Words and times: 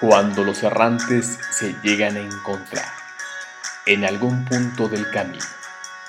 Cuando 0.00 0.44
los 0.44 0.62
errantes 0.62 1.38
se 1.50 1.72
llegan 1.82 2.16
a 2.16 2.20
encontrar 2.20 2.92
en 3.86 4.04
algún 4.04 4.44
punto 4.44 4.88
del 4.88 5.10
camino, 5.10 5.44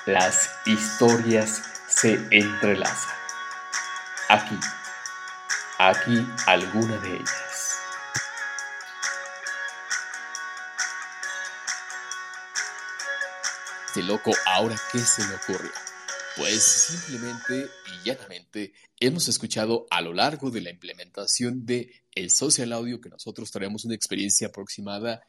las 0.04 0.50
historias 0.66 1.62
se 1.88 2.20
entrelazan. 2.30 3.16
Aquí, 4.28 4.60
aquí 5.78 6.30
alguna 6.46 6.98
de 6.98 7.16
ellas. 7.16 7.78
Este 13.86 14.02
loco, 14.02 14.32
ahora 14.44 14.76
qué 14.92 14.98
se 14.98 15.24
me 15.26 15.34
ocurrió. 15.34 15.87
Pues 16.38 16.62
simplemente 16.62 17.68
y 17.86 18.08
llanamente 18.08 18.72
hemos 19.00 19.26
escuchado 19.26 19.88
a 19.90 20.00
lo 20.00 20.14
largo 20.14 20.52
de 20.52 20.60
la 20.60 20.70
implementación 20.70 21.66
de 21.66 21.92
el 22.14 22.30
social 22.30 22.72
audio 22.72 23.00
que 23.00 23.08
nosotros 23.08 23.50
traemos 23.50 23.84
una 23.84 23.96
experiencia 23.96 24.46
aproximada 24.46 25.20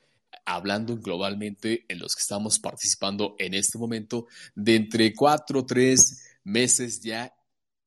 hablando 0.45 0.97
globalmente 0.97 1.83
en 1.87 1.97
los 1.97 2.15
que 2.15 2.21
estamos 2.21 2.59
participando 2.59 3.35
en 3.39 3.55
este 3.55 3.79
momento 3.79 4.27
de 4.53 4.75
entre 4.75 5.15
cuatro 5.15 5.61
o 5.61 5.65
tres 5.65 6.37
meses 6.43 7.01
ya 7.01 7.33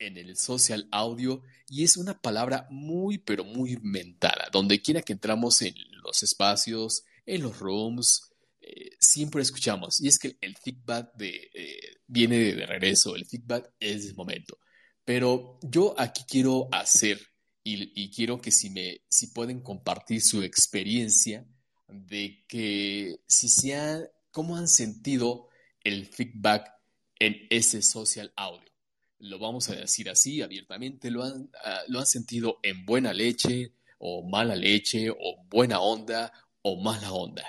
en 0.01 0.17
el 0.17 0.37
social 0.37 0.89
audio 0.91 1.43
y 1.69 1.85
es 1.85 1.97
una 1.97 2.21
palabra 2.21 2.67
muy 2.71 3.19
pero 3.19 3.45
muy 3.45 3.79
mentada 3.83 4.49
donde 4.51 4.83
quiera 4.83 5.01
que 5.01 5.13
entramos 5.13 5.63
en 5.63 5.75
los 6.03 6.25
espacios 6.25 7.05
en 7.25 7.43
los 7.43 7.61
rooms 7.61 8.33
eh, 8.65 8.97
siempre 9.01 9.43
escuchamos, 9.43 10.01
y 10.01 10.07
es 10.07 10.21
que 10.21 10.37
el 10.41 10.57
feedback 10.57 11.13
de, 11.17 11.51
eh, 11.53 11.97
viene 12.13 12.37
de 12.37 12.67
regreso, 12.67 13.17
el 13.17 13.25
feedback 13.25 13.73
es 13.81 14.07
de 14.07 14.15
momento. 14.15 14.59
Pero 15.05 15.59
yo 15.63 15.95
aquí 15.99 16.25
quiero 16.29 16.69
hacer, 16.71 17.21
y, 17.65 18.11
quiero 18.11 18.41
que 18.41 18.51
si, 18.51 18.71
me, 18.71 19.01
si 19.09 19.29
pueden 19.29 19.63
compartir 19.63 20.21
su 20.21 20.43
experiencia 20.43 21.47
de 21.89 22.45
que 22.49 23.17
si 23.27 23.49
se 23.49 24.11
cómo 24.31 24.57
han 24.57 24.69
sentido 24.69 25.49
el 25.85 26.07
feedback 26.07 26.71
en 27.19 27.47
ese 27.51 27.83
social 27.83 28.33
audio. 28.37 28.71
Lo 29.19 29.39
vamos 29.39 29.69
a 29.69 29.77
decir 29.77 30.11
así 30.11 30.43
abiertamente, 30.43 31.11
lo 31.11 31.23
han, 31.23 31.51
ah, 31.65 31.83
lo 31.89 32.01
han 32.01 32.07
sentido 32.07 32.59
en 32.63 32.85
buena 32.85 33.13
leche 33.13 33.75
o 33.99 34.29
mala 34.29 34.57
leche 34.57 35.11
o 35.11 35.45
buena 35.49 35.81
onda 35.81 36.33
o 36.63 36.83
mala 36.83 37.13
onda. 37.13 37.45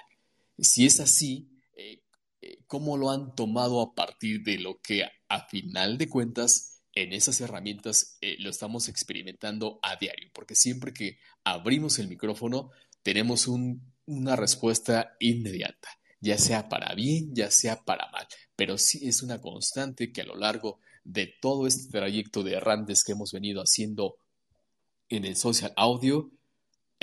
Si 0.59 0.85
es 0.85 0.99
así, 0.99 1.52
¿cómo 2.67 2.97
lo 2.97 3.11
han 3.11 3.35
tomado 3.35 3.81
a 3.81 3.93
partir 3.93 4.43
de 4.43 4.57
lo 4.57 4.79
que 4.81 5.03
a, 5.03 5.47
final 5.47 5.97
de 5.97 6.09
cuentas 6.09 6.81
en 6.93 7.13
esas 7.13 7.41
herramientas 7.41 8.17
eh, 8.21 8.37
lo 8.39 8.49
estamos 8.49 8.89
experimentando 8.89 9.79
a 9.81 9.95
diario? 9.95 10.29
Porque 10.33 10.55
siempre 10.55 10.93
que 10.93 11.17
abrimos 11.43 11.99
el 11.99 12.07
micrófono 12.07 12.71
tenemos 13.01 13.47
una 13.47 14.35
respuesta 14.35 15.15
inmediata, 15.19 15.89
ya 16.21 16.37
sea 16.37 16.69
para 16.69 16.93
bien, 16.95 17.33
ya 17.35 17.51
sea 17.51 17.83
para 17.83 18.09
mal, 18.11 18.27
pero 18.55 18.77
sí 18.77 19.07
es 19.07 19.21
una 19.21 19.41
constante 19.41 20.11
que 20.11 20.21
a 20.21 20.25
lo 20.25 20.35
largo 20.35 20.79
de 21.03 21.33
todo 21.41 21.67
este 21.67 21.91
trayecto 21.91 22.43
de 22.43 22.53
errantes 22.53 23.03
que 23.03 23.11
hemos 23.11 23.31
venido 23.31 23.61
haciendo 23.61 24.15
en 25.09 25.25
el 25.25 25.35
social 25.35 25.73
audio, 25.75 26.31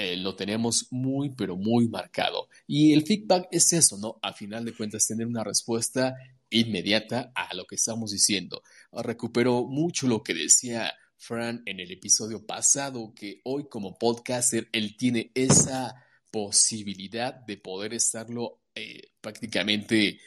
eh, 0.03 0.17
lo 0.17 0.35
tenemos 0.35 0.87
muy, 0.93 1.29
pero 1.29 1.59
muy 1.59 1.87
marcado. 1.87 2.49
Y 2.67 2.95
el 2.95 3.05
feedback 3.05 3.49
es 3.51 3.71
eso, 3.75 3.99
¿no? 3.99 4.19
A 4.23 4.33
final 4.33 4.65
de 4.65 4.73
cuentas, 4.73 5.07
tener 5.07 5.27
una 5.27 5.45
respuesta 5.45 6.17
inmediata 6.49 7.33
a 7.35 7.53
lo 7.53 7.67
que 7.67 7.75
estamos 7.75 8.11
diciendo. 8.11 8.63
Recupero 8.93 9.65
mucho 9.65 10.09
lo 10.09 10.23
que 10.23 10.33
decía 10.33 10.91
Fran 11.19 11.63
en 11.67 11.81
el 11.81 11.91
episodio 11.91 12.47
pasado, 12.47 13.13
que 13.15 13.43
hoy 13.45 13.69
como 13.69 13.99
podcaster 13.99 14.71
él 14.73 14.97
tiene 14.97 15.33
esa 15.35 15.95
posibilidad 16.31 17.35
de 17.35 17.59
poder 17.59 17.93
estarlo 17.93 18.63
eh, 18.75 19.11
prácticamente 19.21 20.19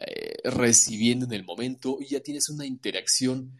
eh, 0.00 0.36
recibiendo 0.44 1.26
en 1.26 1.34
el 1.34 1.44
momento 1.44 1.98
y 2.00 2.06
ya 2.06 2.20
tienes 2.20 2.48
una 2.48 2.64
interacción 2.64 3.58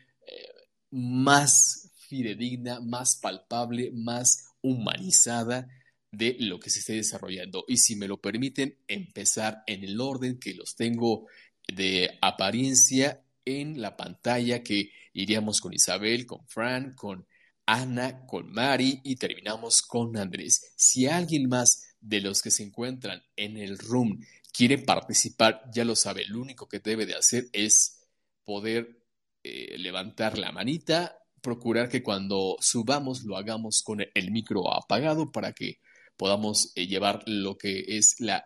más 0.90 1.90
fidedigna, 2.08 2.80
más 2.80 3.16
palpable, 3.16 3.90
más 3.92 4.47
humanizada 4.62 5.68
de 6.10 6.36
lo 6.40 6.58
que 6.58 6.70
se 6.70 6.80
esté 6.80 6.94
desarrollando. 6.94 7.64
Y 7.68 7.78
si 7.78 7.96
me 7.96 8.08
lo 8.08 8.20
permiten, 8.20 8.78
empezar 8.88 9.62
en 9.66 9.84
el 9.84 10.00
orden 10.00 10.38
que 10.38 10.54
los 10.54 10.74
tengo 10.74 11.26
de 11.66 12.18
apariencia 12.22 13.22
en 13.44 13.80
la 13.80 13.96
pantalla, 13.96 14.62
que 14.62 14.90
iríamos 15.12 15.60
con 15.60 15.72
Isabel, 15.72 16.26
con 16.26 16.46
Fran, 16.46 16.94
con 16.94 17.26
Ana, 17.66 18.24
con 18.26 18.50
Mari 18.50 19.00
y 19.04 19.16
terminamos 19.16 19.82
con 19.82 20.16
Andrés. 20.16 20.72
Si 20.76 21.06
alguien 21.06 21.48
más 21.48 21.94
de 22.00 22.20
los 22.20 22.40
que 22.40 22.50
se 22.50 22.62
encuentran 22.62 23.22
en 23.36 23.56
el 23.56 23.78
room 23.78 24.24
quiere 24.52 24.78
participar, 24.78 25.62
ya 25.72 25.84
lo 25.84 25.94
sabe, 25.94 26.24
lo 26.26 26.40
único 26.40 26.68
que 26.68 26.78
debe 26.78 27.04
de 27.06 27.14
hacer 27.14 27.48
es 27.52 28.06
poder 28.44 29.02
eh, 29.42 29.76
levantar 29.78 30.38
la 30.38 30.52
manita, 30.52 31.18
procurar 31.40 31.88
que 31.88 32.02
cuando 32.02 32.56
subamos 32.60 33.24
lo 33.24 33.36
hagamos 33.36 33.82
con 33.84 34.00
el 34.14 34.30
micro 34.30 34.72
apagado 34.72 35.30
para 35.30 35.52
que 35.52 35.78
podamos 36.16 36.72
eh, 36.74 36.86
llevar 36.86 37.22
lo 37.26 37.56
que 37.56 37.84
es 37.86 38.16
la 38.18 38.44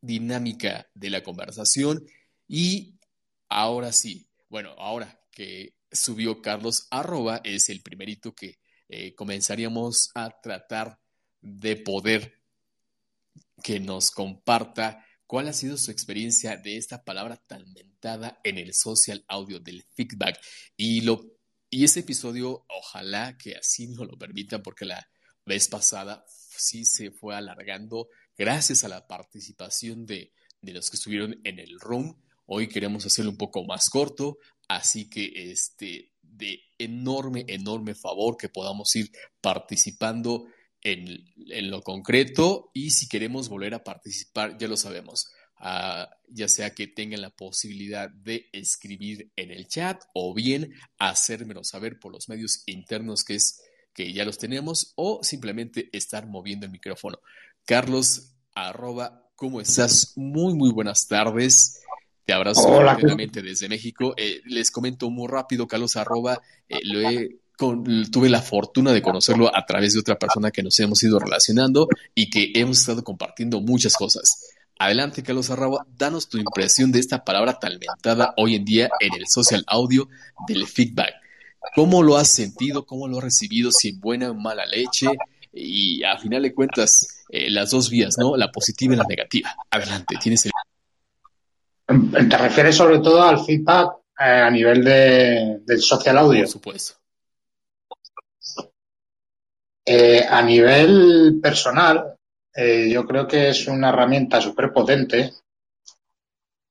dinámica 0.00 0.88
de 0.94 1.10
la 1.10 1.22
conversación. 1.22 2.06
Y 2.46 2.98
ahora 3.48 3.92
sí, 3.92 4.28
bueno, 4.48 4.70
ahora 4.78 5.20
que 5.30 5.74
subió 5.90 6.40
Carlos 6.40 6.86
arroba 6.90 7.40
es 7.44 7.68
el 7.68 7.82
primerito 7.82 8.34
que 8.34 8.58
eh, 8.88 9.14
comenzaríamos 9.14 10.10
a 10.14 10.30
tratar 10.40 10.98
de 11.40 11.76
poder 11.76 12.34
que 13.62 13.80
nos 13.80 14.10
comparta 14.10 15.04
cuál 15.26 15.48
ha 15.48 15.52
sido 15.52 15.76
su 15.76 15.90
experiencia 15.90 16.56
de 16.56 16.76
esta 16.76 17.04
palabra 17.04 17.36
tan 17.36 17.72
mentada 17.72 18.40
en 18.42 18.58
el 18.58 18.74
social 18.74 19.24
audio 19.28 19.60
del 19.60 19.84
feedback. 19.94 20.40
Y 20.76 21.02
lo 21.02 21.39
y 21.70 21.84
ese 21.84 22.00
episodio, 22.00 22.64
ojalá 22.68 23.38
que 23.38 23.54
así 23.54 23.86
nos 23.86 24.08
lo 24.08 24.18
permita, 24.18 24.60
porque 24.60 24.84
la 24.84 25.08
vez 25.46 25.68
pasada 25.68 26.24
sí 26.28 26.84
se 26.84 27.12
fue 27.12 27.36
alargando 27.36 28.08
gracias 28.36 28.82
a 28.82 28.88
la 28.88 29.06
participación 29.06 30.04
de, 30.04 30.32
los 30.62 30.90
que 30.90 30.96
estuvieron 30.96 31.40
en 31.44 31.60
el 31.60 31.78
room. 31.78 32.20
Hoy 32.46 32.68
queremos 32.68 33.06
hacerlo 33.06 33.30
un 33.30 33.36
poco 33.36 33.64
más 33.64 33.88
corto, 33.88 34.38
así 34.66 35.08
que 35.08 35.30
este, 35.52 36.12
de 36.22 36.60
enorme, 36.76 37.44
enorme 37.46 37.94
favor 37.94 38.36
que 38.36 38.48
podamos 38.48 38.94
ir 38.96 39.12
participando 39.40 40.46
en, 40.82 41.24
en 41.50 41.70
lo 41.70 41.82
concreto 41.82 42.72
y 42.74 42.90
si 42.90 43.08
queremos 43.08 43.48
volver 43.48 43.74
a 43.74 43.84
participar, 43.84 44.58
ya 44.58 44.66
lo 44.66 44.76
sabemos 44.76 45.30
ya 46.28 46.48
sea 46.48 46.70
que 46.70 46.86
tengan 46.86 47.20
la 47.20 47.30
posibilidad 47.30 48.08
de 48.08 48.48
escribir 48.52 49.30
en 49.36 49.50
el 49.50 49.68
chat 49.68 50.02
o 50.14 50.34
bien 50.34 50.72
hacérmelo 50.98 51.64
saber 51.64 51.98
por 51.98 52.12
los 52.12 52.28
medios 52.28 52.62
internos 52.66 53.24
que 53.24 53.34
es 53.34 53.60
que 53.92 54.12
ya 54.12 54.24
los 54.24 54.38
tenemos 54.38 54.92
o 54.96 55.20
simplemente 55.22 55.90
estar 55.92 56.26
moviendo 56.26 56.66
el 56.66 56.72
micrófono. 56.72 57.18
Carlos, 57.66 58.34
arroba, 58.54 59.28
¿cómo 59.34 59.60
estás? 59.60 60.12
Muy, 60.16 60.54
muy 60.54 60.72
buenas 60.72 61.06
tardes. 61.06 61.82
Te 62.24 62.32
abrazo 62.32 62.80
rápidamente 62.80 63.42
desde 63.42 63.68
México. 63.68 64.14
Eh, 64.16 64.40
les 64.46 64.70
comento 64.70 65.10
muy 65.10 65.28
rápido, 65.28 65.66
Carlos, 65.66 65.96
arroba, 65.96 66.40
eh, 66.68 66.78
lo 66.84 67.00
he 67.00 67.40
tuve 68.10 68.30
la 68.30 68.40
fortuna 68.40 68.92
de 68.92 69.02
conocerlo 69.02 69.54
a 69.54 69.66
través 69.66 69.92
de 69.92 70.00
otra 70.00 70.18
persona 70.18 70.50
que 70.50 70.62
nos 70.62 70.78
hemos 70.80 71.02
ido 71.02 71.18
relacionando 71.18 71.88
y 72.14 72.30
que 72.30 72.52
hemos 72.54 72.78
estado 72.78 73.04
compartiendo 73.04 73.60
muchas 73.60 73.94
cosas. 73.94 74.54
Adelante, 74.80 75.22
Carlos 75.22 75.50
Arraba, 75.50 75.84
danos 75.98 76.30
tu 76.30 76.38
impresión 76.38 76.90
de 76.90 77.00
esta 77.00 77.22
palabra 77.22 77.58
talmentada 77.58 78.32
hoy 78.38 78.54
en 78.54 78.64
día 78.64 78.88
en 79.00 79.12
el 79.12 79.26
social 79.26 79.62
audio 79.66 80.08
del 80.48 80.66
feedback. 80.66 81.12
¿Cómo 81.74 82.02
lo 82.02 82.16
has 82.16 82.28
sentido? 82.28 82.86
¿Cómo 82.86 83.06
lo 83.06 83.18
has 83.18 83.24
recibido? 83.24 83.70
Si 83.72 83.90
en 83.90 84.00
buena 84.00 84.30
o 84.30 84.34
mala 84.34 84.64
leche. 84.64 85.06
Y 85.52 86.02
a 86.02 86.16
final 86.16 86.40
de 86.40 86.54
cuentas, 86.54 87.24
eh, 87.28 87.50
las 87.50 87.72
dos 87.72 87.90
vías, 87.90 88.16
¿no? 88.16 88.38
La 88.38 88.50
positiva 88.50 88.94
y 88.94 88.96
la 88.96 89.04
negativa. 89.04 89.54
Adelante, 89.70 90.16
tienes 90.18 90.46
el. 90.46 90.52
¿Te 92.30 92.38
refieres 92.38 92.74
sobre 92.74 93.00
todo 93.00 93.22
al 93.22 93.44
feedback 93.44 93.98
eh, 94.18 94.24
a 94.24 94.50
nivel 94.50 94.82
de, 94.82 95.58
del 95.62 95.82
social 95.82 96.16
audio? 96.16 96.40
Por 96.44 96.52
supuesto. 96.52 96.94
Eh, 99.84 100.24
a 100.26 100.40
nivel 100.40 101.38
personal, 101.42 102.16
eh, 102.54 102.90
yo 102.90 103.06
creo 103.06 103.26
que 103.26 103.48
es 103.48 103.66
una 103.68 103.90
herramienta 103.90 104.40
súper 104.40 104.72
potente, 104.72 105.32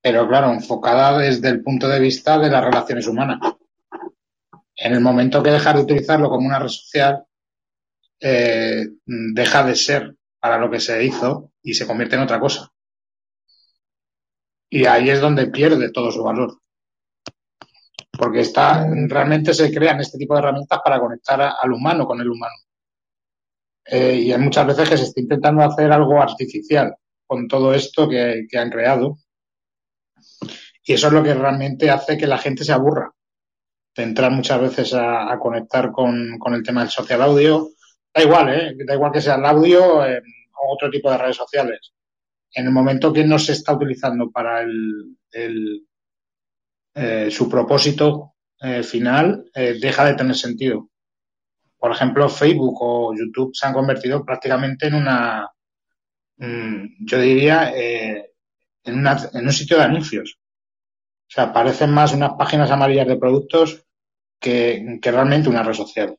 pero 0.02 0.28
claro, 0.28 0.52
enfocada 0.52 1.18
desde 1.18 1.50
el 1.50 1.64
punto 1.64 1.88
de 1.88 2.00
vista 2.00 2.38
de 2.40 2.50
las 2.50 2.64
relaciones 2.64 3.08
humanas. 3.08 3.40
En 4.76 4.94
el 4.94 5.02
momento 5.02 5.44
que 5.44 5.52
dejas 5.52 5.76
de 5.76 5.82
utilizarlo 5.82 6.30
como 6.30 6.48
una 6.48 6.60
red 6.60 6.70
social, 6.70 7.26
eh, 8.22 8.88
deja 9.06 9.64
de 9.64 9.76
ser 9.76 10.16
para 10.40 10.58
lo 10.58 10.70
que 10.70 10.80
se 10.80 11.04
hizo 11.04 11.52
y 11.62 11.74
se 11.74 11.86
convierte 11.88 12.16
en 12.16 12.22
otra 12.24 12.40
cosa. 12.40 12.72
Y 14.70 14.86
ahí 14.86 15.10
es 15.10 15.22
donde 15.22 15.48
pierde 15.48 15.92
todo 15.92 16.12
su 16.12 16.24
valor. 16.24 16.60
porque 18.18 18.42
está, 18.42 18.86
realmente 19.08 19.54
se 19.54 19.74
crean 19.74 20.00
este 20.02 20.18
tipo 20.18 20.34
de 20.36 20.42
herramientas 20.42 20.80
para 20.84 21.00
conectar 21.00 21.42
al 21.42 21.72
humano 21.72 22.06
con 22.06 22.20
el 22.20 22.30
humano. 22.30 22.56
Eh, 23.92 24.16
y 24.16 24.32
hay 24.32 24.38
muchas 24.38 24.68
veces 24.68 24.88
que 24.88 24.98
se 24.98 25.04
está 25.06 25.20
intentando 25.20 25.64
hacer 25.64 25.92
algo 25.92 26.22
artificial 26.22 26.96
con 27.26 27.48
todo 27.48 27.74
esto 27.74 28.08
que, 28.08 28.46
han 28.56 28.70
creado. 28.70 29.18
Y 30.84 30.94
eso 30.94 31.08
es 31.08 31.14
lo 31.14 31.24
que 31.24 31.34
realmente 31.34 31.90
hace 31.90 32.18
que 32.18 32.28
la 32.28 32.38
gente 32.38 32.64
se 32.64 32.72
aburra 32.72 33.12
de 33.96 34.04
entrar 34.04 34.32
muchas 34.32 34.62
veces 34.62 34.94
a, 34.94 35.38
conectar 35.40 35.92
con, 35.92 36.40
el 36.54 36.64
tema 36.64 36.82
del 36.82 36.92
social 36.92 37.22
audio. 37.22 37.70
Da 38.14 38.24
igual, 38.24 38.50
¿eh? 38.54 38.76
Da 38.86 38.94
igual 38.94 39.12
que 39.12 39.22
sea 39.22 39.36
el 39.36 39.46
audio 39.46 39.98
o 39.98 40.74
otro 40.74 40.90
tipo 40.92 41.10
de 41.10 41.18
redes 41.18 41.38
sociales. 41.38 41.94
En 42.54 42.66
el 42.66 42.72
momento 42.72 43.12
que 43.12 43.26
no 43.26 43.40
se 43.40 43.54
está 43.54 43.74
utilizando 43.74 44.30
para 44.30 44.62
el, 44.62 45.88
eh, 46.94 47.32
su 47.32 47.50
propósito 47.50 48.36
eh, 48.62 48.84
final, 48.84 49.46
deja 49.54 50.06
de 50.06 50.14
tener 50.16 50.36
sentido 50.36 50.90
por 51.80 51.92
ejemplo, 51.92 52.30
Facebook 52.30 52.78
o 52.82 53.14
YouTube 53.16 53.52
se 53.54 53.66
han 53.66 53.74
convertido 53.74 54.26
prácticamente 54.26 54.88
en 54.88 54.96
una, 54.96 55.50
mm, 56.38 57.06
yo 57.06 57.20
diría, 57.20 57.72
eh, 57.76 58.34
en, 58.84 59.08
un 59.08 59.54
sitio 59.54 59.78
de 59.78 59.84
anuncios. 59.84 60.40
O 61.30 61.32
sea, 61.32 61.54
parecen 61.54 61.92
más 61.92 62.14
unas 62.14 62.34
páginas 62.34 62.72
amarillas 62.72 63.08
de 63.08 63.18
productos 63.18 63.86
que, 64.40 65.00
realmente 65.04 65.50
una 65.50 65.64
red 65.64 65.74
social. 65.74 66.18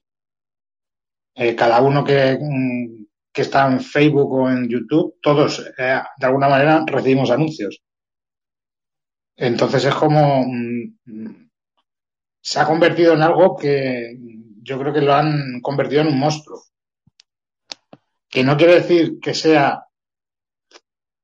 Eh, 1.34 1.54
cada 1.56 1.80
uno 1.82 2.04
que, 2.04 2.38
mm, 2.40 3.06
que, 3.32 3.42
está 3.42 3.66
en 3.70 3.80
Facebook 3.80 4.32
o 4.32 4.50
en 4.50 4.68
YouTube, 4.68 5.16
todos 5.22 5.60
eh, 5.78 6.00
de 6.18 6.26
alguna 6.26 6.48
manera 6.48 6.84
recibimos 6.86 7.30
anuncios. 7.30 7.82
Entonces 9.36 9.84
es 9.84 9.94
como 9.94 10.44
mm, 10.46 11.50
se 12.42 12.60
ha 12.60 12.66
convertido 12.66 13.14
en 13.14 13.22
algo 13.22 13.56
que 13.56 14.16
yo 14.62 14.78
creo 14.78 14.92
que 14.92 15.00
lo 15.00 15.14
han 15.14 15.60
convertido 15.60 16.02
en 16.02 16.08
un 16.08 16.18
monstruo. 16.18 16.62
Que 18.28 18.44
no 18.44 18.56
quiere 18.56 18.74
decir 18.76 19.18
que 19.20 19.34
sea 19.34 19.84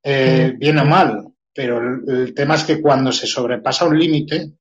eh, 0.02 0.54
bien 0.56 0.78
o 0.78 0.84
mal, 0.84 1.28
pero 1.52 1.78
el, 1.78 2.34
tema 2.34 2.56
es 2.56 2.64
que 2.64 2.80
cuando 2.80 3.12
se 3.12 3.26
sobrepasa 3.26 3.86
un 3.86 3.98
límite, 3.98 4.52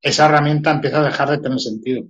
esa 0.00 0.26
herramienta 0.26 0.70
empieza 0.70 1.00
a 1.00 1.04
dejar 1.04 1.30
de 1.30 1.38
tener 1.38 1.58
sentido. 1.58 2.04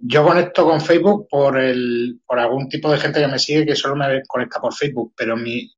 Yo 0.00 0.24
conecto 0.24 0.64
con 0.64 0.80
Facebook 0.80 1.28
por, 1.28 1.58
el, 1.58 2.20
por 2.26 2.38
algún 2.38 2.68
tipo 2.68 2.90
de 2.90 2.98
gente 2.98 3.20
que 3.20 3.28
me 3.28 3.38
sigue 3.38 3.66
que 3.66 3.76
solo 3.76 3.96
me 3.96 4.22
conecta 4.26 4.60
por 4.60 4.74
Facebook, 4.74 5.14
pero 5.16 5.36
mi, 5.36 5.72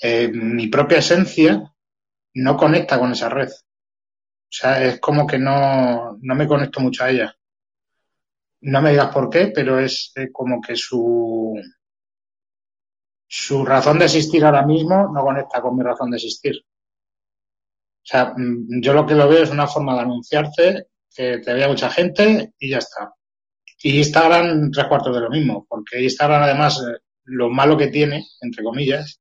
eh, 0.00 0.28
mi 0.28 0.66
propia 0.66 0.98
esencia 0.98 1.72
no 2.34 2.56
conecta 2.56 2.98
con 2.98 3.12
esa 3.12 3.28
red. 3.28 3.48
O 3.48 4.52
sea, 4.52 4.84
es 4.84 5.00
como 5.00 5.26
que 5.26 5.38
no, 5.38 6.18
no 6.20 6.34
me 6.34 6.48
conecto 6.48 6.80
mucho 6.80 7.04
a 7.04 7.10
ella. 7.10 7.36
No 8.62 8.82
me 8.82 8.90
digas 8.90 9.12
por 9.12 9.30
qué, 9.30 9.48
pero 9.54 9.78
es 9.78 10.12
eh, 10.16 10.30
como 10.30 10.60
que 10.60 10.76
su, 10.76 11.54
su 13.26 13.64
razón 13.64 13.98
de 13.98 14.04
existir 14.06 14.44
ahora 14.44 14.66
mismo 14.66 15.08
no 15.12 15.22
conecta 15.22 15.62
con 15.62 15.76
mi 15.76 15.82
razón 15.82 16.10
de 16.10 16.16
existir. 16.16 16.56
O 16.56 18.06
sea, 18.06 18.34
mm, 18.36 18.82
yo 18.82 18.92
lo 18.92 19.06
que 19.06 19.14
lo 19.14 19.28
veo 19.28 19.42
es 19.42 19.50
una 19.50 19.66
forma 19.66 19.94
de 19.94 20.00
anunciarte, 20.00 20.86
que 21.14 21.38
te 21.38 21.54
vea 21.54 21.68
mucha 21.68 21.90
gente 21.90 22.52
y 22.58 22.70
ya 22.70 22.78
está. 22.78 23.14
Y 23.82 23.98
Instagram, 23.98 24.70
tres 24.70 24.86
cuartos 24.86 25.14
de 25.14 25.22
lo 25.22 25.30
mismo, 25.30 25.66
porque 25.68 26.02
Instagram 26.02 26.42
además, 26.42 26.82
eh, 26.82 26.98
lo 27.24 27.48
malo 27.50 27.76
que 27.78 27.88
tiene, 27.88 28.26
entre 28.42 28.62
comillas, 28.64 29.20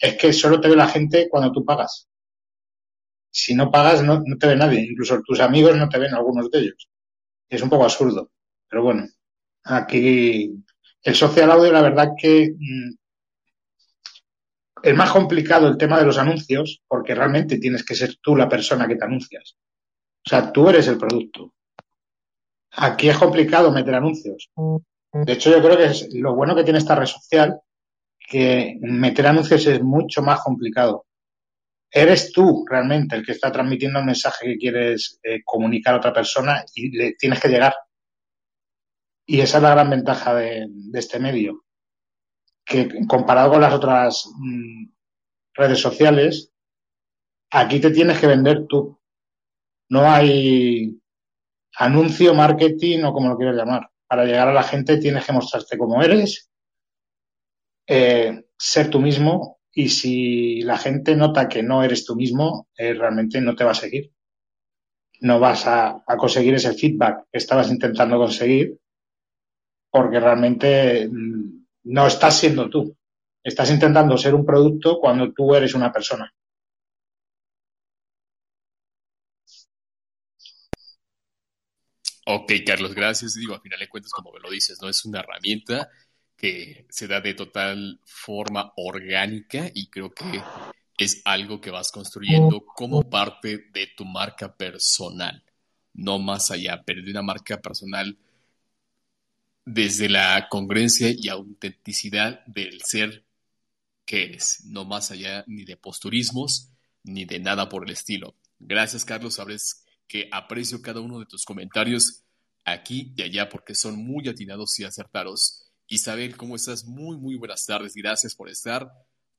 es 0.00 0.16
que 0.16 0.32
solo 0.32 0.60
te 0.60 0.68
ve 0.68 0.76
la 0.76 0.88
gente 0.88 1.28
cuando 1.28 1.52
tú 1.52 1.64
pagas. 1.64 2.08
Si 3.30 3.54
no 3.54 3.70
pagas, 3.70 4.02
no, 4.02 4.22
no 4.24 4.36
te 4.38 4.46
ve 4.46 4.56
nadie. 4.56 4.80
Incluso 4.80 5.20
tus 5.22 5.40
amigos 5.40 5.76
no 5.76 5.88
te 5.88 5.98
ven, 5.98 6.14
algunos 6.14 6.50
de 6.50 6.58
ellos 6.60 6.91
es 7.56 7.62
un 7.62 7.68
poco 7.68 7.84
absurdo. 7.84 8.30
Pero 8.68 8.82
bueno, 8.82 9.06
aquí 9.64 10.64
el 11.02 11.14
social 11.14 11.50
audio, 11.50 11.70
la 11.72 11.82
verdad 11.82 12.12
que 12.16 12.54
mm, 12.58 12.94
es 14.82 14.96
más 14.96 15.10
complicado 15.10 15.68
el 15.68 15.76
tema 15.76 15.98
de 15.98 16.06
los 16.06 16.18
anuncios 16.18 16.82
porque 16.88 17.14
realmente 17.14 17.58
tienes 17.58 17.84
que 17.84 17.94
ser 17.94 18.16
tú 18.22 18.34
la 18.34 18.48
persona 18.48 18.88
que 18.88 18.96
te 18.96 19.04
anuncias. 19.04 19.56
O 20.24 20.28
sea, 20.28 20.50
tú 20.52 20.68
eres 20.68 20.88
el 20.88 20.98
producto. 20.98 21.52
Aquí 22.72 23.10
es 23.10 23.18
complicado 23.18 23.70
meter 23.70 23.94
anuncios. 23.94 24.50
De 25.12 25.32
hecho, 25.32 25.50
yo 25.50 25.62
creo 25.62 25.76
que 25.76 25.84
es 25.84 26.14
lo 26.14 26.34
bueno 26.34 26.54
que 26.54 26.64
tiene 26.64 26.78
esta 26.78 26.94
red 26.94 27.06
social, 27.06 27.60
que 28.18 28.78
meter 28.80 29.26
anuncios 29.26 29.66
es 29.66 29.82
mucho 29.82 30.22
más 30.22 30.40
complicado 30.40 31.04
eres 31.92 32.32
tú 32.32 32.64
realmente 32.68 33.14
el 33.14 33.24
que 33.24 33.32
está 33.32 33.52
transmitiendo 33.52 33.98
el 33.98 34.06
mensaje 34.06 34.46
que 34.46 34.58
quieres 34.58 35.20
eh, 35.22 35.42
comunicar 35.44 35.94
a 35.94 35.98
otra 35.98 36.12
persona 36.12 36.64
y 36.74 36.96
le 36.96 37.12
tienes 37.12 37.38
que 37.38 37.48
llegar. 37.48 37.74
Y 39.26 39.40
esa 39.40 39.58
es 39.58 39.62
la 39.62 39.70
gran 39.70 39.90
ventaja 39.90 40.34
de, 40.34 40.66
este 40.94 41.20
medio, 41.20 41.64
que 42.64 42.88
comparado 43.06 43.50
con 43.50 43.60
las 43.60 43.74
otras 43.74 44.24
mm, 44.36 44.86
redes 45.54 45.78
sociales, 45.78 46.50
aquí 47.50 47.78
te 47.78 47.90
tienes 47.90 48.18
que 48.18 48.26
vender 48.26 48.66
tú. 48.66 48.98
No 49.90 50.10
hay 50.10 50.98
anuncio, 51.76 52.34
marketing 52.34 53.04
o 53.04 53.12
como 53.12 53.28
lo 53.28 53.36
quieras 53.36 53.56
llamar. 53.56 53.90
Para 54.08 54.24
llegar 54.24 54.48
a 54.48 54.54
la 54.54 54.62
gente 54.62 54.96
tienes 54.96 55.26
que 55.26 55.32
mostrarte 55.32 55.76
cómo 55.76 56.02
eres, 56.02 56.50
eh, 57.86 58.44
ser 58.58 58.88
tú 58.88 58.98
mismo 58.98 59.61
y 59.74 59.88
si 59.88 60.60
la 60.62 60.76
gente 60.76 61.16
nota 61.16 61.48
que 61.48 61.62
no 61.62 61.82
eres 61.82 62.04
tú 62.04 62.14
mismo, 62.14 62.68
eh, 62.76 62.92
realmente 62.94 63.40
no 63.40 63.54
te 63.56 63.64
va 63.64 63.70
a 63.72 63.74
seguir. 63.74 64.12
No 65.20 65.40
vas 65.40 65.66
a, 65.66 66.04
conseguir 66.18 66.54
ese 66.54 66.74
feedback 66.74 67.26
que 67.30 67.38
estabas 67.38 67.70
intentando 67.70 68.18
conseguir 68.18 68.78
porque 69.90 70.20
realmente 70.20 71.08
mm, 71.08 71.64
no 71.84 72.06
estás 72.06 72.38
siendo 72.38 72.68
tú. 72.68 72.96
Estás 73.42 73.70
intentando 73.70 74.16
ser 74.18 74.34
un 74.34 74.44
producto 74.44 74.98
cuando 75.00 75.32
tú 75.32 75.54
eres 75.54 75.74
una 75.74 75.92
persona. 75.92 76.32
Ok, 82.26 82.52
Carlos, 82.64 82.94
gracias. 82.94 83.34
Digo, 83.34 83.54
a 83.54 83.60
final 83.60 83.80
de 83.80 83.88
cuentas, 83.88 84.12
como 84.12 84.32
me 84.32 84.40
lo 84.40 84.50
dices, 84.50 84.80
no 84.80 84.88
es 84.88 85.04
una 85.04 85.20
herramienta 85.20 85.90
que 86.42 86.86
se 86.90 87.06
da 87.06 87.20
de 87.20 87.34
total 87.34 88.00
forma 88.04 88.72
orgánica 88.76 89.70
y 89.72 89.86
creo 89.86 90.10
que 90.10 90.42
es 90.98 91.22
algo 91.24 91.60
que 91.60 91.70
vas 91.70 91.92
construyendo 91.92 92.66
como 92.66 93.08
parte 93.08 93.66
de 93.72 93.86
tu 93.96 94.04
marca 94.04 94.56
personal, 94.56 95.44
no 95.94 96.18
más 96.18 96.50
allá, 96.50 96.82
pero 96.84 97.00
de 97.00 97.12
una 97.12 97.22
marca 97.22 97.60
personal 97.60 98.18
desde 99.64 100.08
la 100.08 100.48
congruencia 100.50 101.14
y 101.16 101.28
autenticidad 101.28 102.44
del 102.46 102.80
ser 102.82 103.24
que 104.04 104.24
eres, 104.24 104.64
no 104.64 104.84
más 104.84 105.12
allá 105.12 105.44
ni 105.46 105.64
de 105.64 105.76
posturismos 105.76 106.70
ni 107.04 107.24
de 107.24 107.38
nada 107.38 107.68
por 107.68 107.84
el 107.84 107.92
estilo. 107.92 108.34
Gracias, 108.58 109.04
Carlos. 109.04 109.34
Sabes 109.34 109.84
que 110.08 110.28
aprecio 110.32 110.82
cada 110.82 111.00
uno 111.00 111.20
de 111.20 111.26
tus 111.26 111.44
comentarios 111.44 112.24
aquí 112.64 113.12
y 113.16 113.22
allá 113.22 113.48
porque 113.48 113.76
son 113.76 113.96
muy 113.96 114.28
atinados 114.28 114.78
y 114.80 114.84
acertados. 114.84 115.71
Isabel, 115.92 116.38
¿cómo 116.38 116.56
estás? 116.56 116.86
Muy, 116.86 117.18
muy 117.18 117.36
buenas 117.36 117.66
tardes. 117.66 117.94
Gracias 117.94 118.34
por 118.34 118.48
estar. 118.48 118.90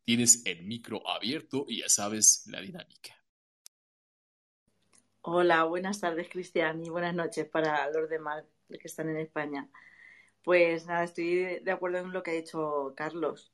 Tienes 0.03 0.45
el 0.45 0.63
micro 0.63 1.01
abierto 1.09 1.65
y 1.67 1.79
ya 1.79 1.89
sabes 1.89 2.43
la 2.45 2.61
dinámica. 2.61 3.15
Hola, 5.21 5.63
buenas 5.63 5.99
tardes, 5.99 6.29
Cristian, 6.29 6.85
y 6.85 6.89
buenas 6.89 7.15
noches 7.15 7.47
para 7.47 7.89
los 7.89 8.07
demás 8.07 8.43
que 8.69 8.87
están 8.87 9.09
en 9.09 9.17
España. 9.17 9.67
Pues 10.43 10.85
nada, 10.85 11.03
estoy 11.05 11.59
de 11.59 11.71
acuerdo 11.71 11.97
en 11.97 12.13
lo 12.13 12.21
que 12.21 12.29
ha 12.29 12.35
dicho 12.35 12.93
Carlos. 12.95 13.51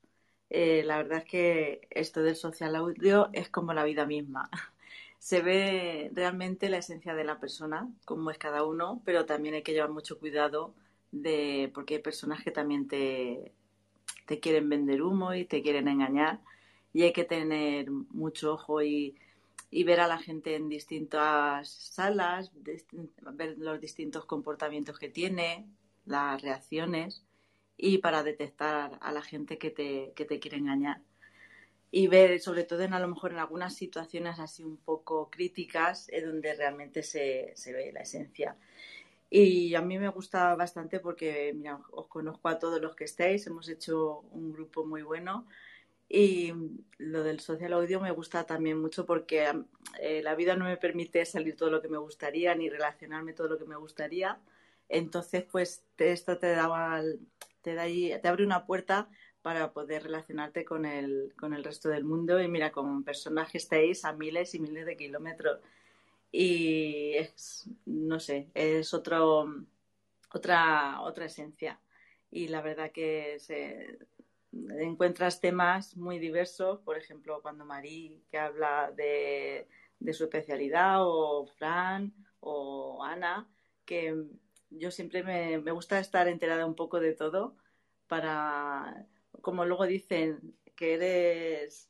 Eh, 0.50 0.82
la 0.84 0.98
verdad 0.98 1.20
es 1.20 1.24
que 1.24 1.88
esto 1.88 2.22
del 2.22 2.36
social 2.36 2.76
audio 2.76 3.30
es 3.32 3.48
como 3.48 3.72
la 3.72 3.84
vida 3.84 4.04
misma. 4.04 4.50
Se 5.18 5.40
ve 5.40 6.10
realmente 6.12 6.68
la 6.68 6.76
esencia 6.78 7.14
de 7.14 7.24
la 7.24 7.40
persona, 7.40 7.88
como 8.04 8.30
es 8.30 8.36
cada 8.36 8.62
uno, 8.64 9.00
pero 9.06 9.24
también 9.24 9.54
hay 9.54 9.62
que 9.62 9.72
llevar 9.72 9.90
mucho 9.90 10.18
cuidado 10.18 10.74
de 11.12 11.70
porque 11.74 11.94
hay 11.94 12.02
personas 12.02 12.42
que 12.42 12.50
también 12.50 12.88
te, 12.88 13.52
te 14.26 14.40
quieren 14.40 14.68
vender 14.68 15.02
humo 15.02 15.34
y 15.34 15.44
te 15.44 15.62
quieren 15.62 15.88
engañar 15.88 16.40
y 16.92 17.02
hay 17.02 17.12
que 17.12 17.24
tener 17.24 17.90
mucho 17.90 18.54
ojo 18.54 18.82
y, 18.82 19.16
y 19.70 19.84
ver 19.84 20.00
a 20.00 20.08
la 20.08 20.18
gente 20.18 20.56
en 20.56 20.68
distintas 20.68 21.70
salas, 21.70 22.50
ver 23.32 23.56
los 23.58 23.80
distintos 23.80 24.24
comportamientos 24.24 24.98
que 24.98 25.08
tiene, 25.08 25.66
las 26.06 26.42
reacciones 26.42 27.24
y 27.76 27.98
para 27.98 28.22
detectar 28.22 28.98
a 29.00 29.12
la 29.12 29.22
gente 29.22 29.58
que 29.58 29.70
te, 29.70 30.12
que 30.14 30.24
te 30.24 30.40
quiere 30.40 30.58
engañar. 30.58 31.02
Y 31.92 32.06
ver, 32.06 32.40
sobre 32.40 32.64
todo 32.64 32.82
en 32.82 32.94
a 32.94 33.00
lo 33.00 33.08
mejor 33.08 33.32
en 33.32 33.38
algunas 33.38 33.74
situaciones 33.74 34.38
así 34.38 34.62
un 34.62 34.76
poco 34.76 35.28
críticas, 35.30 36.08
es 36.10 36.24
donde 36.24 36.54
realmente 36.54 37.02
se, 37.02 37.52
se 37.56 37.72
ve 37.72 37.92
la 37.92 38.00
esencia. 38.00 38.56
Y 39.30 39.74
a 39.76 39.82
mí 39.82 39.98
me 39.98 40.08
gusta 40.08 40.54
bastante 40.56 41.00
porque, 41.00 41.52
mira, 41.54 41.80
os 41.92 42.08
conozco 42.08 42.48
a 42.48 42.58
todos 42.58 42.80
los 42.80 42.96
que 42.96 43.04
estáis, 43.04 43.46
hemos 43.46 43.68
hecho 43.68 44.20
un 44.32 44.52
grupo 44.52 44.84
muy 44.84 45.02
bueno 45.02 45.46
Y 46.08 46.52
lo 46.98 47.22
del 47.24 47.40
social 47.40 47.72
audio 47.74 48.00
me 48.00 48.12
gusta 48.12 48.46
también 48.46 48.78
mucho 48.80 49.06
porque 49.06 49.46
eh, 50.00 50.22
la 50.22 50.34
vida 50.36 50.56
no 50.56 50.66
me 50.66 50.76
permite 50.78 51.24
salir 51.26 51.56
todo 51.56 51.70
lo 51.70 51.82
que 51.82 51.88
me 51.88 51.98
gustaría 51.98 52.54
ni 52.54 52.68
relacionarme 52.70 53.34
todo 53.34 53.48
lo 53.48 53.58
que 53.58 53.66
me 53.66 53.76
gustaría. 53.76 54.40
Entonces, 54.88 55.44
pues 55.50 55.84
esto 55.98 56.38
te 56.38 56.48
da, 56.52 57.02
te, 57.62 57.74
da 57.74 57.84
te 57.86 58.28
abre 58.28 58.44
una 58.44 58.66
puerta 58.66 59.08
para 59.42 59.72
poder 59.72 60.02
relacionarte 60.04 60.64
con 60.64 60.84
el, 60.84 61.32
con 61.38 61.54
el 61.54 61.64
resto 61.64 61.88
del 61.88 62.04
mundo. 62.04 62.40
Y 62.40 62.48
mira, 62.48 62.72
con 62.72 63.04
personas 63.04 63.50
que 63.50 63.58
estáis 63.58 64.04
a 64.04 64.12
miles 64.12 64.54
y 64.54 64.60
miles 64.60 64.86
de 64.86 64.96
kilómetros. 64.96 65.60
Y 66.32 67.14
es, 67.14 67.68
no 67.86 68.20
sé, 68.20 68.50
es 68.54 68.94
otro, 68.94 69.46
otra, 70.32 71.00
otra 71.02 71.26
esencia. 71.26 71.80
Y 72.30 72.48
la 72.48 72.60
verdad 72.62 72.92
que 72.92 73.38
se, 73.40 73.98
encuentras 74.52 75.40
temas 75.40 75.96
muy 75.96 76.18
diversos, 76.18 76.80
por 76.80 76.96
ejemplo, 76.96 77.42
cuando 77.42 77.64
Marí 77.64 78.22
que 78.30 78.38
habla 78.38 78.92
de, 78.96 79.66
su 80.12 80.24
especialidad, 80.24 80.98
o 81.00 81.46
Fran, 81.46 82.12
o 82.40 83.02
Ana, 83.04 83.48
que 83.84 84.14
yo 84.70 84.90
siempre 84.90 85.22
me, 85.22 85.58
me, 85.58 85.72
gusta 85.72 85.98
estar 85.98 86.28
enterada 86.28 86.66
un 86.66 86.76
poco 86.76 87.00
de 87.00 87.14
todo 87.14 87.56
para, 88.06 89.06
como 89.42 89.64
luego 89.64 89.86
dicen, 89.86 90.54
que 90.76 90.94
eres, 90.94 91.89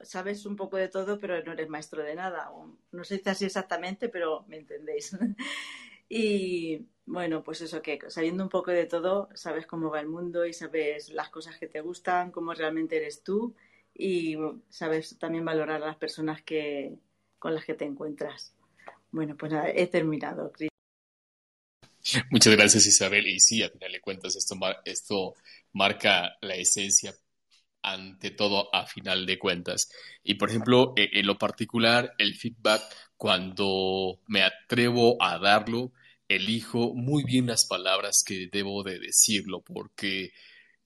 sabes 0.00 0.46
un 0.46 0.56
poco 0.56 0.76
de 0.76 0.88
todo, 0.88 1.18
pero 1.18 1.42
no 1.44 1.52
eres 1.52 1.68
maestro 1.68 2.02
de 2.02 2.14
nada. 2.14 2.50
No 2.92 3.04
se 3.04 3.16
dice 3.16 3.30
así 3.30 3.44
exactamente, 3.44 4.08
pero 4.08 4.44
me 4.48 4.56
entendéis. 4.58 5.16
y, 6.08 6.86
bueno, 7.06 7.42
pues 7.42 7.60
eso 7.60 7.82
que 7.82 7.98
sabiendo 8.08 8.42
un 8.42 8.50
poco 8.50 8.70
de 8.70 8.86
todo, 8.86 9.28
sabes 9.34 9.66
cómo 9.66 9.90
va 9.90 10.00
el 10.00 10.08
mundo 10.08 10.46
y 10.46 10.52
sabes 10.52 11.10
las 11.10 11.30
cosas 11.30 11.58
que 11.58 11.66
te 11.66 11.80
gustan, 11.80 12.30
cómo 12.30 12.54
realmente 12.54 12.96
eres 12.96 13.22
tú 13.22 13.54
y 13.94 14.36
sabes 14.68 15.18
también 15.18 15.44
valorar 15.44 15.82
a 15.82 15.86
las 15.86 15.96
personas 15.96 16.42
que, 16.42 16.98
con 17.38 17.54
las 17.54 17.64
que 17.64 17.74
te 17.74 17.84
encuentras. 17.84 18.54
Bueno, 19.10 19.36
pues 19.36 19.52
he 19.74 19.86
terminado, 19.86 20.52
Muchas 22.30 22.56
gracias 22.56 22.86
Isabel. 22.86 23.26
Y 23.26 23.40
sí, 23.40 23.62
a 23.62 23.70
final 23.70 23.92
de 23.92 24.00
cuentas 24.00 24.36
esto, 24.36 24.54
esto 24.84 25.34
marca 25.72 26.36
la 26.40 26.54
esencia 26.54 27.14
ante 27.82 28.30
todo 28.30 28.74
a 28.74 28.86
final 28.86 29.26
de 29.26 29.38
cuentas. 29.38 29.90
Y 30.22 30.34
por 30.34 30.50
ejemplo, 30.50 30.94
e, 30.96 31.10
en 31.12 31.26
lo 31.26 31.38
particular, 31.38 32.14
el 32.18 32.34
feedback, 32.34 32.82
cuando 33.16 34.20
me 34.26 34.42
atrevo 34.42 35.16
a 35.22 35.38
darlo, 35.38 35.92
elijo 36.28 36.94
muy 36.94 37.24
bien 37.24 37.46
las 37.46 37.64
palabras 37.64 38.22
que 38.24 38.48
debo 38.52 38.82
de 38.82 38.98
decirlo, 38.98 39.62
porque 39.62 40.32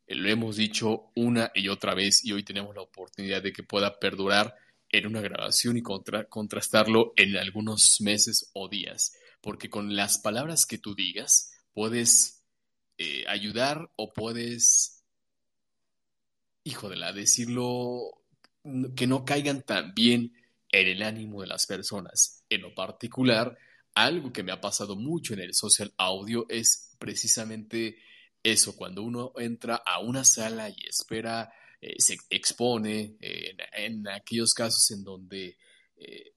lo 0.06 0.28
hemos 0.28 0.56
dicho 0.56 1.10
una 1.14 1.50
y 1.54 1.68
otra 1.68 1.94
vez 1.94 2.24
y 2.24 2.32
hoy 2.32 2.44
tenemos 2.44 2.74
la 2.74 2.82
oportunidad 2.82 3.42
de 3.42 3.52
que 3.52 3.62
pueda 3.62 3.98
perdurar 3.98 4.54
en 4.90 5.06
una 5.06 5.20
grabación 5.20 5.76
y 5.76 5.82
contrastarlo 5.82 7.14
en 7.16 7.36
algunos 7.36 7.96
meses 8.00 8.50
o 8.52 8.68
días, 8.68 9.16
porque 9.40 9.70
con 9.70 9.96
las 9.96 10.18
palabras 10.18 10.66
que 10.66 10.78
tú 10.78 10.94
digas 10.94 11.50
puedes 11.72 12.44
eh, 12.98 13.24
ayudar 13.26 13.90
o 13.96 14.12
puedes, 14.12 15.01
la, 16.64 17.12
decirlo 17.12 18.22
que 18.94 19.06
no 19.06 19.24
caigan 19.24 19.62
tan 19.62 19.94
bien 19.94 20.32
en 20.70 20.88
el 20.88 21.02
ánimo 21.02 21.40
de 21.40 21.48
las 21.48 21.66
personas. 21.66 22.44
En 22.48 22.62
lo 22.62 22.74
particular, 22.74 23.56
algo 23.94 24.32
que 24.32 24.42
me 24.42 24.52
ha 24.52 24.60
pasado 24.60 24.96
mucho 24.96 25.34
en 25.34 25.40
el 25.40 25.54
social 25.54 25.92
audio 25.96 26.46
es 26.48 26.94
precisamente 26.98 27.98
eso, 28.42 28.74
cuando 28.74 29.02
uno 29.02 29.32
entra 29.36 29.76
a 29.76 30.00
una 30.00 30.24
sala 30.24 30.68
y 30.68 30.86
espera, 30.88 31.52
eh, 31.80 31.94
se 31.98 32.16
expone 32.30 33.16
en, 33.20 34.08
aquellos 34.08 34.52
casos 34.52 34.90
en 34.90 35.04
donde 35.04 35.56
eh, 35.96 36.34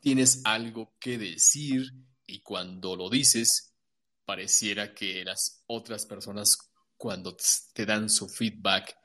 tienes 0.00 0.42
algo 0.44 0.94
que 0.98 1.18
decir 1.18 1.92
y 2.26 2.40
cuando 2.40 2.96
lo 2.96 3.10
dices, 3.10 3.74
pareciera 4.24 4.94
que 4.94 5.24
las 5.24 5.62
otras 5.66 6.06
personas 6.06 6.56
cuando 6.96 7.36
te 7.72 7.86
dan 7.86 8.08
su 8.08 8.28
feedback, 8.28 8.96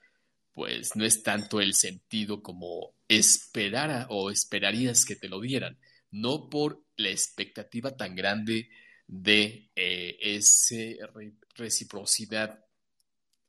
pues 0.55 0.95
no 0.95 1.05
es 1.05 1.21
tanto 1.21 1.59
el 1.59 1.75
sentido 1.75 2.41
como 2.41 2.95
esperara 3.09 4.07
o 4.09 4.31
esperarías 4.31 5.05
que 5.05 5.17
te 5.17 5.27
lo 5.27 5.41
dieran, 5.41 5.77
no 6.11 6.49
por 6.49 6.81
la 6.95 7.09
expectativa 7.09 7.95
tan 7.95 8.15
grande 8.15 8.69
de 9.05 9.69
eh, 9.75 10.17
esa 10.21 10.75
reciprocidad 11.55 12.65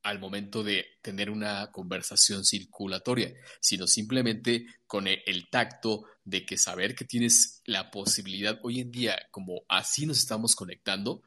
al 0.03 0.19
momento 0.19 0.63
de 0.63 0.85
tener 1.01 1.31
una 1.31 1.71
conversación 1.73 2.45
circulatoria, 2.45 3.33
sino 3.61 3.87
simplemente 3.87 4.67
con 4.87 5.07
el, 5.07 5.49
tacto 5.49 6.05
de 6.25 6.45
que 6.45 6.59
saber 6.59 6.95
que 6.95 7.05
tienes 7.05 7.63
la 7.65 7.91
posibilidad 7.91 8.59
hoy 8.63 8.81
en 8.81 8.91
día, 8.91 9.17
como 9.31 9.63
así 9.69 10.07
nos 10.07 10.19
estamos 10.19 10.55
conectando, 10.55 11.23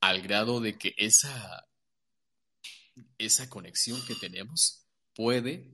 al 0.00 0.22
grado 0.22 0.60
de 0.60 0.76
que 0.76 0.94
esa, 0.96 1.66
esa 3.18 3.48
conexión 3.48 4.04
que 4.06 4.14
tenemos 4.14 4.83
puede 5.14 5.70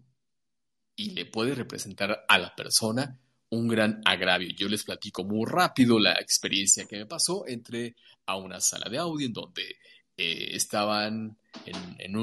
y 0.97 1.11
le 1.11 1.27
puede 1.27 1.55
representar 1.55 2.25
a 2.29 2.39
la 2.39 2.55
persona 2.55 3.19
un 3.51 3.69
gran 3.69 4.01
agravio. 4.05 4.51
Yo 4.57 4.69
les 4.69 4.85
platico 4.85 5.25
muy 5.25 5.45
rápido 5.49 5.99
la 5.99 6.13
experiencia 6.13 6.87
que 6.87 6.99
me 6.99 7.07
pasó. 7.07 7.47
Entré 7.47 7.97
a 8.27 8.37
una 8.37 8.61
sala 8.61 8.89
de 8.89 8.99
audio 8.99 9.27
en 9.27 9.33
donde 9.33 9.77
eh, 10.17 10.51
estaban 10.53 11.37
en, 11.65 12.17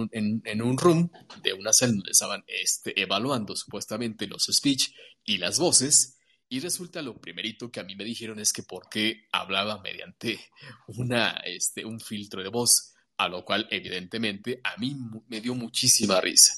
un, 0.61 0.77
room 0.77 1.09
de 1.41 1.53
una 1.53 1.73
sala 1.73 1.93
donde 1.93 2.11
estaban 2.11 2.43
este, 2.47 2.99
evaluando 3.01 3.55
supuestamente 3.55 4.27
los 4.27 4.45
speech 4.51 4.91
y 5.25 5.37
las 5.37 5.59
voces. 5.59 6.17
Y 6.49 6.61
resulta 6.61 7.01
lo 7.01 7.19
primerito 7.19 7.69
que 7.69 7.81
a 7.81 7.83
mí 7.83 7.95
me 7.95 8.05
dijeron 8.05 8.39
es 8.39 8.53
que 8.53 8.63
por 8.63 8.87
qué 8.87 9.27
hablaba 9.31 9.81
mediante 9.81 10.39
una, 10.87 11.31
este, 11.43 11.83
un 11.83 11.99
filtro 11.99 12.41
de 12.41 12.49
voz, 12.49 12.93
a 13.17 13.27
lo 13.27 13.43
cual 13.43 13.67
evidentemente 13.69 14.61
a 14.63 14.77
mí 14.77 14.95
me 15.27 15.41
dio 15.41 15.55
muchísima 15.55 16.21
risa. 16.21 16.53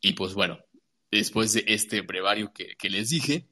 Y 0.00 0.12
pues 0.14 0.34
bueno, 0.34 0.58
después 1.10 1.52
de 1.52 1.64
este 1.66 2.00
brevario 2.02 2.52
que, 2.52 2.76
que 2.76 2.90
les 2.90 3.10
dije, 3.10 3.48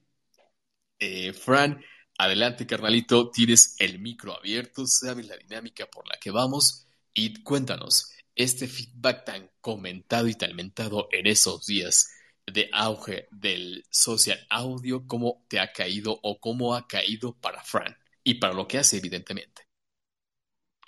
eh, 0.98 1.32
Fran, 1.32 1.82
adelante, 2.18 2.66
carnalito, 2.66 3.30
tienes 3.30 3.76
el 3.78 3.98
micro 3.98 4.36
abierto, 4.36 4.86
sabes 4.86 5.26
la 5.26 5.36
dinámica 5.36 5.86
por 5.86 6.08
la 6.08 6.16
que 6.18 6.30
vamos 6.30 6.86
y 7.12 7.42
cuéntanos, 7.42 8.12
este 8.34 8.68
feedback 8.68 9.24
tan 9.24 9.50
comentado 9.60 10.28
y 10.28 10.34
tan 10.34 10.54
mentado 10.54 11.08
en 11.12 11.26
esos 11.26 11.66
días 11.66 12.10
de 12.46 12.68
auge 12.72 13.28
del 13.30 13.84
social 13.90 14.38
audio, 14.50 15.06
¿cómo 15.06 15.44
te 15.48 15.58
ha 15.58 15.72
caído 15.72 16.18
o 16.22 16.38
cómo 16.38 16.74
ha 16.74 16.86
caído 16.86 17.34
para 17.40 17.62
Fran? 17.62 17.96
Y 18.22 18.34
para 18.34 18.54
lo 18.54 18.68
que 18.68 18.78
hace, 18.78 18.98
evidentemente. 18.98 19.65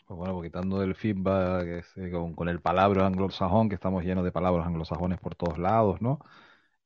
Pues 0.08 0.16
bueno, 0.18 0.40
quitando 0.40 0.82
el 0.82 0.94
feedback 0.94 1.84
con, 2.10 2.34
con, 2.34 2.48
el 2.48 2.60
palabra 2.62 3.06
anglosajón, 3.06 3.68
que 3.68 3.74
estamos 3.74 4.02
llenos 4.04 4.24
de 4.24 4.32
palabras 4.32 4.66
anglosajones 4.66 5.18
por 5.20 5.34
todos 5.34 5.58
lados, 5.58 6.00
¿no? 6.00 6.18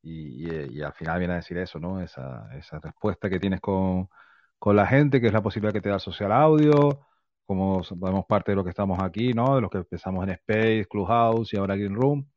Y, 0.02 0.83
al 0.83 0.93
final 0.95 1.19
viene 1.21 1.35
a 1.35 1.37
decir 1.37 1.59
eso, 1.59 1.79
¿no? 1.81 2.00
Esa, 2.02 2.49
esa 2.59 2.81
respuesta 2.81 3.31
que 3.31 3.41
tienes 3.41 3.61
con, 3.61 4.09
con 4.59 4.76
la 4.76 4.87
gente, 4.87 5.21
que 5.21 5.29
es 5.29 5.33
la 5.33 5.43
posibilidad 5.43 5.73
que 5.73 5.81
te 5.81 5.88
da 5.91 5.97
el 5.97 6.00
social 6.00 6.33
audio, 6.33 7.07
como 7.47 7.85
somos 7.85 8.26
parte 8.26 8.52
de 8.52 8.57
lo 8.57 8.64
que 8.64 8.71
estamos 8.71 9.00
aquí, 9.02 9.33
¿no? 9.35 9.57
De 9.57 9.61
los 9.62 9.71
que 9.71 9.79
empezamos 9.79 10.25
en 10.25 10.31
Space, 10.31 10.87
Clubhouse 10.91 11.52
y 11.55 11.59
ahora 11.59 11.76
Green 11.76 11.95
Room, 11.95 12.29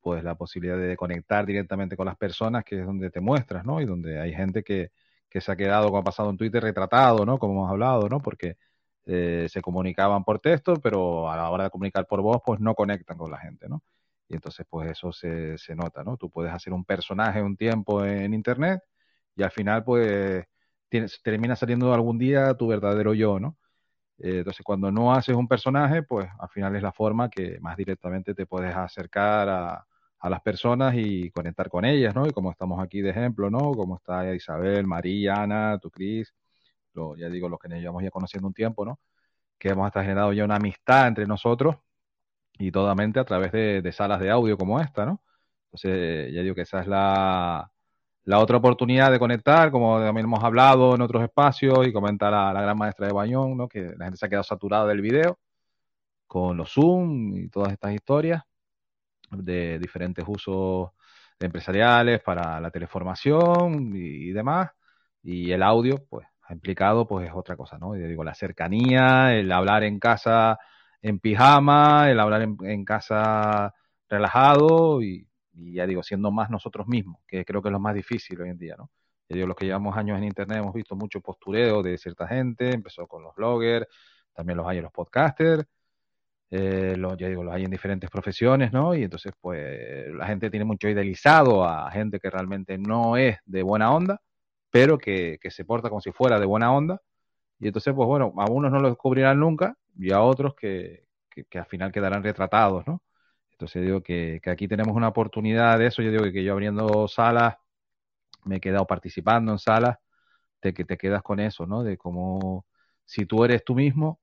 pues 0.00 0.24
la 0.24 0.36
posibilidad 0.36 0.78
de 0.78 0.96
conectar 0.96 1.46
directamente 1.46 1.96
con 1.96 2.06
las 2.06 2.16
personas, 2.16 2.64
que 2.64 2.80
es 2.80 2.86
donde 2.86 3.10
te 3.10 3.20
muestras, 3.20 3.64
¿no? 3.66 3.80
Y 3.80 3.86
donde 3.86 4.20
hay 4.20 4.34
gente 4.34 4.62
que, 4.64 4.90
que 5.28 5.40
se 5.40 5.52
ha 5.52 5.56
quedado, 5.56 5.86
como 5.88 5.98
ha 5.98 6.04
pasado 6.04 6.30
en 6.30 6.36
Twitter, 6.38 6.62
retratado, 6.62 7.26
¿no? 7.26 7.38
Como 7.38 7.54
hemos 7.54 7.70
hablado, 7.70 8.08
¿no? 8.08 8.20
Porque 8.20 8.56
eh, 9.06 9.46
se 9.50 9.62
comunicaban 9.62 10.24
por 10.24 10.40
texto, 10.40 10.74
pero 10.76 11.30
a 11.30 11.36
la 11.36 11.50
hora 11.50 11.64
de 11.64 11.70
comunicar 11.70 12.06
por 12.06 12.20
voz, 12.22 12.40
pues 12.44 12.60
no 12.60 12.74
conectan 12.74 13.18
con 13.18 13.30
la 13.30 13.38
gente, 13.38 13.68
¿no? 13.68 13.82
y 14.30 14.34
entonces 14.34 14.66
pues 14.70 14.90
eso 14.90 15.12
se, 15.12 15.58
se 15.58 15.74
nota, 15.74 16.04
¿no? 16.04 16.16
Tú 16.16 16.30
puedes 16.30 16.52
hacer 16.52 16.72
un 16.72 16.84
personaje 16.84 17.42
un 17.42 17.56
tiempo 17.56 18.04
en 18.04 18.32
internet 18.32 18.80
y 19.36 19.42
al 19.42 19.50
final 19.50 19.84
pues 19.84 20.44
tienes, 20.88 21.20
termina 21.22 21.56
saliendo 21.56 21.92
algún 21.92 22.18
día 22.18 22.54
tu 22.54 22.68
verdadero 22.68 23.12
yo, 23.14 23.40
¿no? 23.40 23.58
Eh, 24.18 24.38
entonces 24.38 24.62
cuando 24.64 24.92
no 24.92 25.12
haces 25.14 25.36
un 25.36 25.48
personaje 25.48 26.02
pues 26.04 26.28
al 26.38 26.48
final 26.50 26.76
es 26.76 26.82
la 26.82 26.92
forma 26.92 27.30
que 27.30 27.58
más 27.60 27.76
directamente 27.76 28.34
te 28.34 28.46
puedes 28.46 28.74
acercar 28.76 29.48
a, 29.48 29.86
a 30.20 30.30
las 30.30 30.42
personas 30.42 30.94
y 30.96 31.30
conectar 31.30 31.68
con 31.68 31.84
ellas, 31.84 32.14
¿no? 32.14 32.26
Y 32.26 32.32
como 32.32 32.50
estamos 32.52 32.80
aquí 32.82 33.00
de 33.02 33.10
ejemplo, 33.10 33.50
¿no? 33.50 33.72
Como 33.72 33.96
está 33.96 34.34
Isabel, 34.34 34.86
María, 34.86 35.34
Ana, 35.42 35.78
tú, 35.80 35.90
Cris, 35.90 36.32
ya 37.16 37.28
digo, 37.28 37.48
los 37.48 37.58
que 37.58 37.68
nos 37.68 37.78
llevamos 37.80 38.02
ya 38.02 38.10
conociendo 38.10 38.48
un 38.48 38.54
tiempo, 38.54 38.84
¿no? 38.84 39.00
Que 39.58 39.70
hemos 39.70 39.86
hasta 39.86 40.02
generado 40.02 40.32
ya 40.32 40.44
una 40.44 40.56
amistad 40.56 41.08
entre 41.08 41.26
nosotros 41.26 41.76
y 42.58 42.70
totalmente 42.72 43.20
a 43.20 43.24
través 43.24 43.52
de, 43.52 43.92
salas 43.92 44.20
de 44.20 44.30
audio 44.30 44.56
como 44.58 44.80
esta, 44.80 45.06
¿no? 45.06 45.22
Entonces, 45.66 46.32
ya 46.32 46.42
digo 46.42 46.54
que 46.54 46.62
esa 46.62 46.80
es 46.80 46.88
la, 46.88 47.70
la 48.24 48.38
otra 48.40 48.58
oportunidad 48.58 49.10
de 49.10 49.18
conectar, 49.18 49.70
como 49.70 49.98
también 50.00 50.26
hemos 50.26 50.42
hablado 50.44 50.94
en 50.94 51.02
otros 51.02 51.22
espacios, 51.22 51.86
y 51.86 51.92
comentar 51.92 52.34
a 52.34 52.52
la 52.52 52.62
gran 52.62 52.78
maestra 52.78 53.06
de 53.06 53.12
Bañón, 53.12 53.56
¿no? 53.56 53.68
Que 53.68 53.94
la 53.96 54.06
gente 54.06 54.16
se 54.18 54.26
ha 54.26 54.28
quedado 54.28 54.44
saturada 54.44 54.86
del 54.86 55.00
video, 55.00 55.38
con 56.26 56.56
los 56.56 56.72
Zoom 56.72 57.36
y 57.36 57.48
todas 57.48 57.72
estas 57.72 57.92
historias 57.94 58.42
de 59.30 59.78
diferentes 59.78 60.24
usos 60.28 60.90
empresariales, 61.40 62.20
para 62.22 62.60
la 62.60 62.70
teleformación 62.70 63.92
y, 63.94 64.30
demás. 64.32 64.70
Y 65.22 65.50
el 65.52 65.62
audio, 65.62 66.04
pues, 66.08 66.26
implicado, 66.52 67.06
pues, 67.06 67.28
es 67.28 67.34
otra 67.34 67.56
cosa, 67.56 67.78
¿no? 67.78 67.96
Yo 67.96 68.06
digo, 68.06 68.24
la 68.24 68.34
cercanía, 68.34 69.34
el 69.34 69.50
hablar 69.52 69.84
en 69.84 69.98
casa 69.98 70.58
en 71.02 71.18
pijama, 71.18 72.10
el 72.10 72.20
hablar 72.20 72.42
en, 72.42 72.84
casa 72.84 73.74
relajado 74.08 75.02
y, 75.02 75.26
ya 75.52 75.86
digo, 75.86 76.02
siendo 76.02 76.30
más 76.30 76.50
nosotros 76.50 76.86
mismos, 76.86 77.20
que 77.26 77.44
creo 77.44 77.62
que 77.62 77.68
es 77.68 77.72
lo 77.72 77.80
más 77.80 77.94
difícil 77.94 78.40
hoy 78.40 78.50
en 78.50 78.58
día, 78.58 78.76
¿no? 78.76 78.90
Ya 79.28 79.36
digo, 79.36 79.46
los 79.46 79.56
que 79.56 79.66
llevamos 79.66 79.96
años 79.96 80.18
en 80.18 80.24
Internet 80.24 80.58
hemos 80.58 80.74
visto 80.74 80.96
mucho 80.96 81.20
postureo 81.20 81.82
de 81.82 81.96
cierta 81.98 82.26
gente, 82.26 82.74
empezó 82.74 83.06
con 83.06 83.22
los 83.22 83.34
bloggers, 83.34 83.86
también 84.34 84.56
los 84.56 84.66
hay 84.66 84.78
en 84.78 84.84
los 84.84 84.92
podcasters, 84.92 85.64
eh, 86.50 86.94
los, 86.96 87.16
ya 87.16 87.28
digo, 87.28 87.44
los 87.44 87.54
hay 87.54 87.64
en 87.64 87.70
diferentes 87.70 88.10
profesiones, 88.10 88.72
¿no? 88.72 88.94
Y 88.94 89.04
entonces, 89.04 89.32
pues, 89.40 90.12
la 90.12 90.26
gente 90.26 90.50
tiene 90.50 90.64
mucho 90.64 90.88
idealizado 90.88 91.64
a 91.64 91.90
gente 91.92 92.18
que 92.18 92.28
realmente 92.30 92.76
no 92.76 93.16
es 93.16 93.38
de 93.44 93.62
buena 93.62 93.92
onda, 93.94 94.20
pero 94.70 94.98
que, 94.98 95.38
que 95.40 95.50
se 95.50 95.64
porta 95.64 95.88
como 95.88 96.00
si 96.00 96.12
fuera 96.12 96.38
de 96.40 96.46
buena 96.46 96.72
onda. 96.72 97.00
Y 97.58 97.66
entonces, 97.68 97.94
pues 97.94 98.06
bueno, 98.06 98.32
a 98.38 98.50
unos 98.50 98.72
no 98.72 98.80
lo 98.80 98.88
descubrirán 98.90 99.40
nunca 99.40 99.76
y 99.96 100.12
a 100.12 100.22
otros 100.22 100.54
que, 100.54 101.08
que, 101.30 101.58
al 101.58 101.66
final 101.66 101.92
quedarán 101.92 102.22
retratados, 102.22 102.86
¿no? 102.86 103.02
Entonces 103.52 103.82
digo 103.82 104.02
que, 104.02 104.40
aquí 104.46 104.68
tenemos 104.68 104.96
una 104.96 105.08
oportunidad 105.08 105.78
de 105.78 105.86
eso. 105.86 106.02
Yo 106.02 106.10
digo 106.10 106.24
que 106.32 106.44
yo 106.44 106.52
abriendo 106.52 107.08
salas, 107.08 107.56
me 108.44 108.56
he 108.56 108.60
quedado 108.60 108.86
participando 108.86 109.52
en 109.52 109.58
salas, 109.58 109.98
de 110.62 110.74
que 110.74 110.84
te 110.84 110.98
quedas 110.98 111.22
con 111.22 111.40
eso, 111.40 111.66
¿no? 111.66 111.82
De 111.82 111.96
cómo 111.98 112.66
si 113.04 113.26
tú 113.26 113.44
eres 113.44 113.64
tú 113.64 113.74
mismo, 113.74 114.20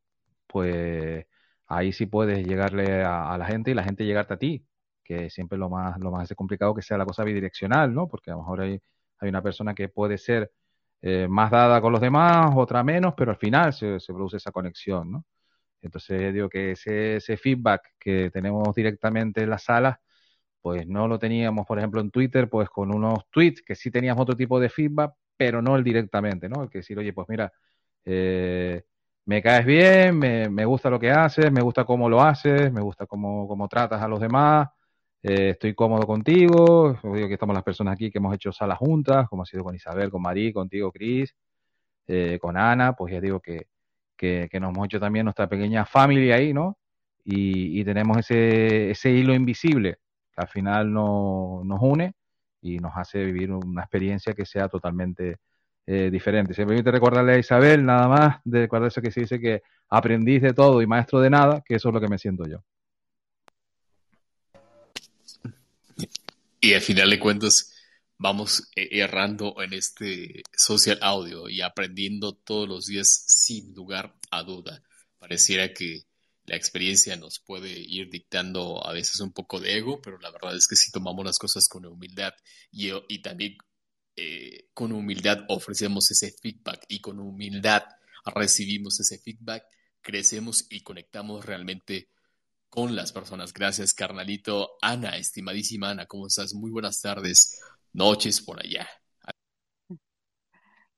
pues 0.48 1.26
ahí 1.68 1.94
sí 1.94 2.06
puedes 2.08 2.46
llegarle 2.48 3.04
a, 3.04 3.38
la 3.38 3.46
gente 3.46 3.72
y 3.72 3.74
la 3.74 3.84
gente 3.84 4.06
llegarte 4.06 4.34
a 4.36 4.38
ti, 4.38 4.66
que 5.04 5.30
siempre 5.30 5.58
lo 5.58 5.70
más, 5.70 6.00
lo 6.00 6.12
más 6.12 6.34
complicado 6.36 6.76
que 6.76 6.82
sea 6.82 6.98
la 6.98 7.06
cosa 7.06 7.24
bidireccional, 7.24 7.94
¿no? 7.94 8.08
Porque 8.08 8.32
a 8.32 8.36
lo 8.36 8.40
mejor 8.42 8.62
hay, 8.62 8.82
hay 9.20 9.30
una 9.30 9.42
persona 9.42 9.74
que 9.74 9.90
puede 9.90 10.18
ser 10.18 10.52
eh, 11.02 11.28
más 11.30 11.52
dada 11.52 11.82
con 11.82 11.92
los 11.92 12.02
demás, 12.02 12.52
otra 12.56 12.84
menos, 12.84 13.14
pero 13.16 13.32
al 13.32 13.38
final 13.38 13.74
se, 13.74 13.98
produce 14.08 14.38
esa 14.38 14.52
conexión, 14.52 15.12
¿no? 15.12 15.26
Entonces 15.82 16.34
digo 16.34 16.50
que 16.50 16.72
ese, 16.72 17.18
ese 17.18 17.38
feedback 17.38 17.94
que 18.00 18.32
tenemos 18.32 18.74
directamente 18.76 19.44
en 19.44 19.52
las 19.52 19.64
salas, 19.64 19.98
pues 20.62 20.88
no 20.88 21.08
lo 21.08 21.20
teníamos, 21.20 21.66
por 21.66 21.78
ejemplo, 21.80 22.02
en 22.02 22.12
Twitter, 22.12 22.50
pues 22.50 22.70
con 22.70 22.94
unos 22.94 23.30
tweets 23.32 23.62
que 23.64 23.76
sí 23.76 23.92
teníamos 23.92 24.24
otro 24.24 24.36
tipo 24.36 24.60
de 24.60 24.70
feedback, 24.70 25.14
pero 25.38 25.62
no 25.62 25.76
el 25.76 25.84
directamente, 25.84 26.50
¿no? 26.50 26.64
El 26.64 26.70
que 26.70 26.80
decir, 26.80 26.98
oye, 27.00 27.14
pues 27.14 27.28
mira, 27.30 27.52
eh, 28.06 28.84
me 29.26 29.42
caes 29.42 29.66
bien, 29.66 30.18
me, 30.18 30.50
me, 30.50 30.66
gusta 30.66 30.90
lo 30.90 31.00
que 31.00 31.12
haces, 31.12 31.52
me 31.52 31.62
gusta 31.62 31.86
cómo 31.86 32.10
lo 32.10 32.22
haces, 32.22 32.72
me 32.72 32.82
gusta 32.82 33.06
cómo, 33.06 33.48
cómo 33.48 33.68
tratas 33.68 34.02
a 34.02 34.08
los 34.08 34.20
demás, 34.20 34.70
eh, 35.24 35.50
estoy 35.52 35.74
cómodo 35.74 36.06
contigo, 36.06 36.98
digo 37.04 37.28
que 37.28 37.34
estamos 37.34 37.54
las 37.56 37.64
personas 37.64 37.94
aquí 37.94 38.12
que 38.12 38.20
hemos 38.20 38.34
hecho 38.36 38.52
salas 38.52 38.78
juntas, 38.78 39.28
como 39.30 39.44
ha 39.44 39.46
sido 39.46 39.64
con 39.64 39.76
Isabel, 39.76 40.12
con 40.12 40.22
Marí, 40.22 40.54
contigo, 40.54 40.92
Cris, 40.92 41.36
eh, 42.08 42.38
con 42.42 42.58
Ana, 42.58 42.94
pues 42.94 43.14
ya 43.14 43.22
digo 43.22 43.40
que, 43.40 43.68
que, 44.16 44.50
nos 44.60 44.74
hemos 44.74 44.86
hecho 44.86 45.00
también 45.00 45.26
nuestra 45.26 45.48
pequeña 45.48 45.86
familia 45.86 46.36
ahí, 46.36 46.54
¿no? 46.54 46.78
Y, 47.26 47.84
tenemos 47.84 48.18
ese, 48.18 48.92
ese 48.92 49.12
hilo 49.12 49.34
invisible 49.34 49.98
que 50.34 50.42
al 50.42 50.48
final 50.48 50.94
no, 50.94 51.62
nos 51.66 51.80
une 51.82 52.14
y 52.62 52.80
nos 52.80 52.94
hace 52.96 53.24
vivir 53.26 53.52
una 53.52 53.82
experiencia 53.84 54.34
que 54.34 54.46
sea 54.46 54.70
totalmente 54.70 55.38
eh, 55.86 56.10
diferente. 56.12 56.54
Si 56.54 56.62
me 56.62 56.68
permite 56.68 56.92
recordarle 56.92 57.34
a 57.34 57.40
Isabel, 57.40 57.86
nada 57.86 58.08
más, 58.08 58.38
de 58.46 58.62
recordar 58.62 58.88
eso 58.88 59.02
que 59.02 59.12
se 59.12 59.22
dice 59.22 59.40
que 59.40 59.62
aprendiz 59.90 60.42
de 60.42 60.54
todo 60.54 60.82
y 60.82 60.88
maestro 60.88 61.20
de 61.20 61.30
nada, 61.30 61.62
que 61.66 61.76
eso 61.76 61.90
es 61.90 61.94
lo 61.94 62.02
que 62.02 62.10
me 62.10 62.18
siento 62.18 62.46
yo. 62.46 62.60
Y 66.60 66.74
al 66.74 66.82
final 66.82 67.10
de 67.10 67.20
cuentas, 67.20 67.74
vamos 68.18 68.70
eh, 68.76 68.90
errando 68.92 69.62
en 69.62 69.74
este 69.74 70.42
social 70.56 71.00
audio 71.02 71.50
y 71.50 71.62
aprendiendo 71.62 72.34
todos 72.34 72.68
los 72.68 72.86
días 72.88 73.24
sin 73.28 73.74
lugar 73.74 74.16
a 74.32 74.44
duda. 74.44 74.84
Pareciera 75.20 75.74
que 75.74 76.04
la 76.46 76.56
experiencia 76.56 77.16
nos 77.18 77.40
puede 77.40 77.70
ir 77.70 78.10
dictando 78.10 78.86
a 78.86 78.94
veces 78.94 79.20
un 79.20 79.34
poco 79.34 79.60
de 79.60 79.78
ego, 79.78 80.02
pero 80.02 80.18
la 80.20 80.32
verdad 80.32 80.56
es 80.56 80.68
que 80.68 80.76
si 80.76 80.92
tomamos 80.92 81.26
las 81.26 81.38
cosas 81.38 81.68
con 81.68 81.86
humildad 81.86 82.34
y, 82.72 82.90
y 83.10 83.22
también 83.22 83.58
eh, 84.16 84.70
con 84.74 84.94
humildad 84.94 85.46
ofrecemos 85.50 86.10
ese 86.10 86.32
feedback 86.32 86.86
y 86.88 87.02
con 87.02 87.20
humildad 87.20 87.84
recibimos 88.26 89.00
ese 89.00 89.20
feedback, 89.20 89.66
crecemos 90.02 90.66
y 90.70 90.82
conectamos 90.82 91.46
realmente 91.46 92.10
con 92.78 92.96
las 92.96 93.12
personas. 93.12 93.54
Gracias, 93.54 93.92
carnalito. 93.92 94.78
Ana, 94.84 95.18
estimadísima 95.18 95.90
Ana, 95.90 96.06
¿cómo 96.06 96.28
estás? 96.28 96.54
Muy 96.54 96.70
buenas 96.70 97.02
tardes 97.02 97.60
noches 97.92 98.40
por 98.40 98.60
allá. 98.60 98.88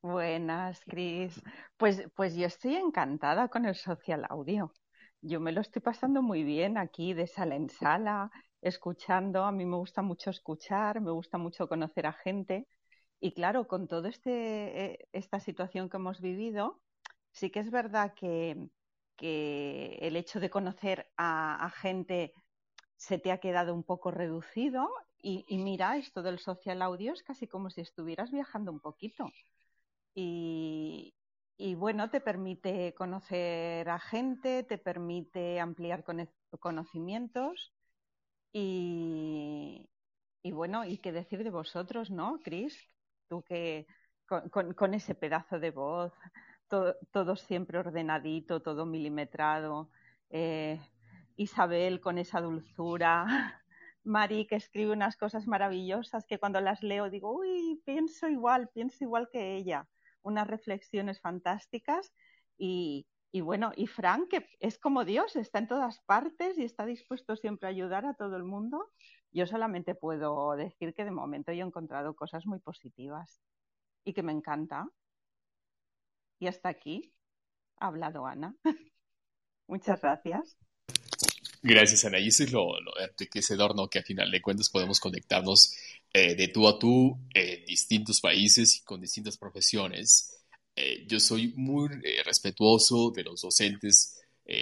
Buenas, 0.02 0.82
Cris. 0.84 1.42
Pues, 1.78 2.04
pues 2.18 2.36
yo 2.36 2.48
estoy 2.48 2.76
encantada 2.76 3.48
con 3.48 3.66
el 3.66 3.76
social 3.76 4.26
audio. 4.30 4.74
Yo 5.22 5.40
me 5.40 5.54
lo 5.54 5.62
estoy 5.62 5.82
pasando 5.82 6.22
muy 6.22 6.44
bien 6.44 6.78
aquí 6.78 7.14
de 7.14 7.28
sala 7.28 7.56
en 7.56 7.70
sala, 7.70 8.30
escuchando. 8.62 9.46
A 9.46 9.54
mí 9.54 9.64
me 9.64 9.78
gusta 9.78 10.02
mucho 10.02 10.32
escuchar, 10.32 11.00
me 11.00 11.12
gusta 11.12 11.38
mucho 11.38 11.70
conocer 11.70 12.08
a 12.08 12.12
gente. 12.12 12.68
Y 13.22 13.32
claro, 13.32 13.70
con 13.70 13.88
toda 13.88 14.10
este, 14.10 14.84
eh, 14.84 15.08
esta 15.14 15.40
situación 15.40 15.90
que 15.90 15.96
hemos 15.96 16.20
vivido, 16.20 16.82
sí 17.32 17.50
que 17.50 17.62
es 17.62 17.72
verdad 17.72 18.14
que, 18.16 18.68
que 19.20 19.98
el 20.02 20.16
hecho 20.16 20.40
de 20.40 20.50
conocer 20.50 21.12
a, 21.18 21.70
gente 21.76 22.34
se 22.96 23.20
te 23.20 23.32
ha 23.32 23.40
quedado 23.40 23.74
un 23.74 23.84
poco 23.84 24.12
reducido 24.12 24.90
y, 25.22 25.46
mira, 25.58 25.98
esto 25.98 26.24
del 26.24 26.40
social 26.40 26.82
audio 26.82 27.12
es 27.12 27.22
casi 27.24 27.46
como 27.46 27.70
si 27.70 27.82
estuvieras 27.82 28.32
viajando 28.32 28.72
un 28.72 28.80
poquito. 28.80 29.30
Y, 30.16 31.14
bueno, 31.76 32.10
te 32.10 32.22
permite 32.22 32.94
conocer 32.94 33.90
a 33.90 34.00
gente, 34.00 34.64
te 34.64 34.78
permite 34.78 35.60
ampliar 35.60 36.06
conocimientos 36.60 37.74
y, 38.54 39.90
bueno, 40.46 40.86
y 40.86 40.98
qué 41.00 41.12
decir 41.12 41.44
de 41.44 41.50
vosotros, 41.50 42.10
¿no, 42.10 42.40
Chris? 42.42 42.78
Tú 43.28 43.44
que 43.44 43.86
con, 44.28 44.94
ese 44.94 45.16
pedazo 45.16 45.60
de 45.60 45.72
voz, 45.72 46.14
todo, 46.70 47.36
siempre 47.36 47.80
ordenadito, 47.80 48.62
todo 48.62 48.86
milimetrado, 48.86 49.90
eh, 50.30 50.80
Isabel 51.36 52.00
con 52.00 52.18
esa 52.18 52.42
dulzura, 52.42 53.26
Mari, 54.04 54.48
que 54.48 54.56
escribe 54.56 54.92
unas 54.92 55.18
cosas 55.18 55.48
maravillosas 55.48 56.26
que 56.26 56.40
cuando 56.40 56.62
las 56.62 56.84
leo 56.84 57.10
digo, 57.10 57.32
uy, 57.38 57.82
pienso 57.86 58.28
igual, 58.28 58.70
pienso 58.74 59.04
igual 59.04 59.30
que 59.32 59.56
ella. 59.56 59.88
Unas 60.22 60.48
reflexiones 60.48 61.22
fantásticas 61.22 62.14
y, 62.58 63.08
bueno, 63.42 63.72
y 63.76 63.88
Frank, 63.88 64.30
que 64.30 64.48
es 64.60 64.78
como 64.80 65.06
Dios, 65.06 65.36
está 65.36 65.60
en 65.60 65.68
todas 65.68 66.02
partes 66.02 66.58
y 66.58 66.64
está 66.64 66.86
dispuesto 66.86 67.36
siempre 67.36 67.68
a 67.68 67.72
ayudar 67.72 68.06
a 68.06 68.16
todo 68.16 68.36
el 68.36 68.44
mundo. 68.44 68.90
Yo 69.32 69.46
solamente 69.48 69.96
puedo 69.96 70.56
decir 70.56 70.94
que 70.94 71.06
de 71.06 71.12
momento 71.12 71.52
yo 71.52 71.64
he 71.64 71.68
encontrado 71.68 72.16
cosas 72.16 72.46
muy 72.46 72.60
positivas 72.60 73.42
y 74.04 74.14
que 74.14 74.24
me 74.24 74.32
encanta. 74.32 74.90
Y 76.40 76.48
hasta 76.48 76.70
aquí 76.70 77.14
ha 77.78 77.88
hablado 77.88 78.26
Ana. 78.26 78.56
Muchas 79.68 80.02
gracias. 80.02 80.58
Gracias, 81.62 82.06
Ana. 82.06 82.20
Y 82.20 82.30
eso 82.30 82.44
es 82.44 82.52
lo, 82.52 82.80
lo 82.80 82.98
enriquecedor, 83.00 83.76
¿no? 83.76 83.90
Que 83.90 84.00
al 84.00 84.06
final 84.06 84.32
de 84.32 84.42
cuentas 84.42 84.70
podemos 84.70 85.00
conectarnos 85.00 85.76
eh, 86.14 86.36
de 86.36 86.48
tú 86.48 86.68
a 86.68 86.80
tú 86.80 87.20
en 87.34 87.66
distintos 87.66 88.22
países 88.22 88.78
y 88.78 88.84
con 88.84 89.02
distintas 89.02 89.38
profesiones. 89.38 90.38
Eh, 90.76 91.06
yo 91.08 91.20
soy 91.20 91.54
muy 91.56 91.90
eh, 92.04 92.24
respetuoso 92.24 93.12
de 93.12 93.24
los 93.24 93.42
docentes, 93.42 94.16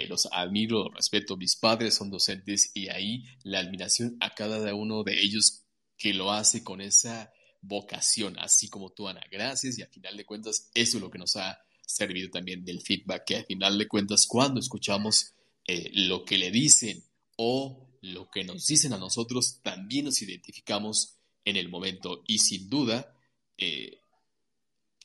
los 0.06 0.28
admiro, 0.32 0.84
los 0.84 0.96
respeto. 0.96 1.38
Mis 1.38 1.56
padres 1.56 1.94
son 1.94 2.10
docentes 2.10 2.72
y 2.74 2.88
ahí 2.88 3.24
la 3.42 3.60
admiración 3.60 4.18
a 4.20 4.34
cada 4.34 4.74
uno 4.74 5.02
de 5.02 5.18
ellos 5.18 5.64
que 5.96 6.12
lo 6.12 6.30
hace 6.30 6.62
con 6.62 6.82
esa 6.82 7.32
vocación, 7.62 8.38
así 8.38 8.68
como 8.68 8.90
tú, 8.90 9.08
Ana. 9.08 9.22
Gracias 9.30 9.78
y 9.78 9.82
al 9.82 9.88
final 9.88 10.14
de 10.18 10.26
cuentas 10.26 10.70
eso 10.74 10.98
es 10.98 11.02
lo 11.02 11.10
que 11.10 11.16
nos 11.16 11.36
ha 11.36 11.58
servido 11.88 12.30
también 12.30 12.64
del 12.64 12.82
feedback, 12.82 13.24
que 13.24 13.36
al 13.36 13.46
final 13.46 13.78
de 13.78 13.88
cuentas 13.88 14.26
cuando 14.26 14.60
escuchamos 14.60 15.32
eh, 15.66 15.90
lo 15.94 16.24
que 16.24 16.38
le 16.38 16.50
dicen 16.50 17.02
o 17.36 17.88
lo 18.02 18.30
que 18.30 18.44
nos 18.44 18.66
dicen 18.66 18.92
a 18.92 18.98
nosotros, 18.98 19.60
también 19.62 20.04
nos 20.04 20.20
identificamos 20.20 21.14
en 21.44 21.56
el 21.56 21.68
momento 21.68 22.22
y 22.26 22.38
sin 22.38 22.68
duda 22.68 23.14
eh, 23.56 24.00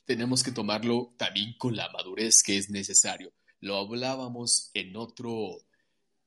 tenemos 0.06 0.43
que 0.43 0.52
tomarlo 0.52 1.13
también 1.17 1.56
con 1.58 1.76
la 1.76 1.89
madurez 1.91 2.43
que 2.43 2.58
es 2.58 2.69
necesario. 2.69 3.32
Lo 3.62 3.78
hablábamos 3.78 4.69
en 4.74 4.98
otro, 4.98 5.58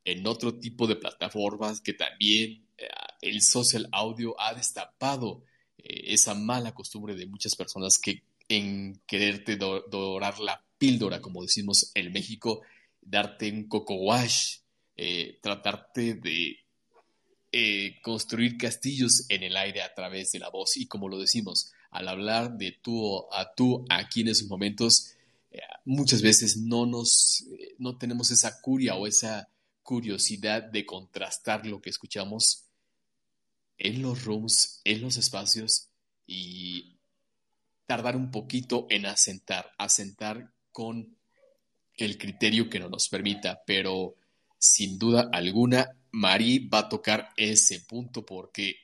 en 0.05 0.27
otro 0.27 0.59
tipo 0.59 0.87
de 0.87 0.97
plataformas 0.97 1.83
que 1.83 1.93
también 1.93 2.67
eh, 2.79 2.89
el 3.21 3.43
social 3.43 3.89
audio 3.93 4.41
ha 4.41 4.55
destapado 4.55 5.45
esa 5.79 6.35
mala 6.35 6.75
costumbre 6.75 7.15
de 7.15 7.27
muchas 7.27 7.55
personas 7.55 7.99
que 7.99 8.25
en 8.49 9.01
quererte 9.07 9.57
dorar 9.57 10.39
la 10.41 10.63
píldora, 10.79 11.21
como 11.21 11.43
decimos 11.43 11.91
en 11.95 12.13
México, 12.13 12.63
darte 13.01 13.51
un 13.51 13.69
coco 13.69 13.95
wash, 13.95 14.59
eh, 14.97 15.39
tratarte 15.43 16.15
de 16.15 16.59
eh, 17.53 18.01
construir 18.03 18.57
castillos 18.57 19.25
en 19.29 19.43
el 19.43 19.57
aire 19.57 19.83
a 19.83 19.95
través 19.95 20.33
de 20.33 20.39
la 20.39 20.51
voz. 20.51 20.77
Y 20.77 20.87
como 20.87 21.09
lo 21.09 21.19
decimos, 21.19 21.73
al 21.91 22.09
hablar 22.09 22.57
de 22.57 22.73
tú 22.73 23.25
a 23.33 23.55
tú 23.55 23.85
aquí 23.89 24.23
en 24.23 24.29
esos 24.29 24.49
momentos, 24.49 25.13
eh, 25.51 25.61
muchas 25.85 26.23
veces 26.23 26.57
no 26.57 26.87
nos, 26.87 27.45
no 27.79 27.97
tenemos 27.97 28.31
esa 28.31 28.61
curia 28.61 28.95
o 28.97 29.07
esa 29.07 29.49
curiosidad 29.83 30.63
de 30.65 30.85
contrastar 30.85 31.65
lo 31.65 31.81
que 31.81 31.91
escuchamos 31.91 32.65
en 33.79 34.03
los 34.03 34.25
rooms, 34.25 34.81
en 34.85 35.01
los 35.01 35.17
espacios 35.17 35.89
y 36.27 36.96
tardar 37.87 38.17
un 38.17 38.31
poquito 38.31 38.87
en 38.91 39.07
asentar, 39.07 39.73
asentar 39.79 40.53
con 40.73 41.17
el 41.95 42.19
criterio 42.19 42.69
que 42.69 42.81
no 42.81 42.89
nos 42.89 43.09
permita, 43.09 43.63
pero 43.67 44.17
sin 44.59 44.99
duda 44.99 45.29
alguna, 45.33 45.97
Marí 46.13 46.69
va 46.69 46.81
a 46.81 46.89
tocar 46.89 47.31
ese 47.37 47.81
punto 47.81 48.25
porque 48.25 48.77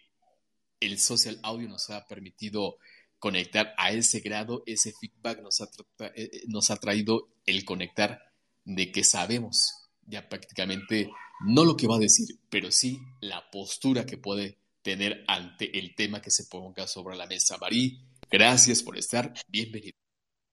el 0.80 0.98
social 0.98 1.38
audio 1.42 1.68
nos 1.68 1.90
ha 1.90 2.06
permitido 2.06 2.76
conectar 3.18 3.74
a 3.78 3.92
ese 3.92 4.20
grado, 4.20 4.62
ese 4.66 4.92
feedback 4.98 5.40
nos 5.42 5.60
ha, 5.60 5.64
eh, 5.64 6.12
eh, 6.16 6.42
nos 6.48 6.70
ha 6.70 6.76
traído 6.76 7.28
el 7.46 7.64
conectar 7.64 8.20
de 8.64 8.90
que 8.90 9.04
sabemos 9.04 9.74
ya 10.06 10.28
prácticamente 10.28 11.08
no 11.46 11.64
lo 11.64 11.76
que 11.76 11.86
va 11.86 11.96
a 11.96 12.00
decir, 12.00 12.26
pero 12.50 12.70
sí 12.70 13.00
la 13.20 13.50
postura 13.50 14.04
que 14.06 14.18
puede 14.18 14.58
tener 14.82 15.24
ante 15.28 15.78
el 15.78 15.94
tema 15.94 16.20
que 16.20 16.30
se 16.30 16.44
ponga 16.46 16.86
sobre 16.86 17.16
la 17.16 17.26
mesa. 17.26 17.56
Marí, 17.58 18.00
gracias 18.32 18.82
por 18.82 18.96
estar. 18.98 19.32
Bienvenido. 19.48 19.96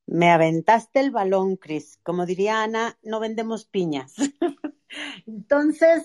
Me 0.05 0.29
aventaste 0.29 0.99
el 0.99 1.11
balón, 1.11 1.55
Cris. 1.55 1.99
Como 2.03 2.25
diría 2.25 2.61
Ana, 2.61 2.97
no 3.01 3.19
vendemos 3.19 3.65
piñas. 3.65 4.15
Entonces, 5.27 6.03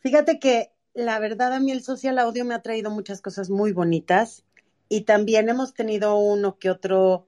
fíjate 0.00 0.38
que 0.38 0.72
la 0.94 1.18
verdad 1.18 1.52
a 1.52 1.60
mí 1.60 1.72
el 1.72 1.82
social 1.82 2.18
audio 2.18 2.44
me 2.44 2.54
ha 2.54 2.62
traído 2.62 2.90
muchas 2.90 3.20
cosas 3.20 3.50
muy 3.50 3.72
bonitas 3.72 4.44
y 4.88 5.02
también 5.02 5.48
hemos 5.48 5.74
tenido 5.74 6.16
uno 6.16 6.58
que 6.58 6.70
otro 6.70 7.26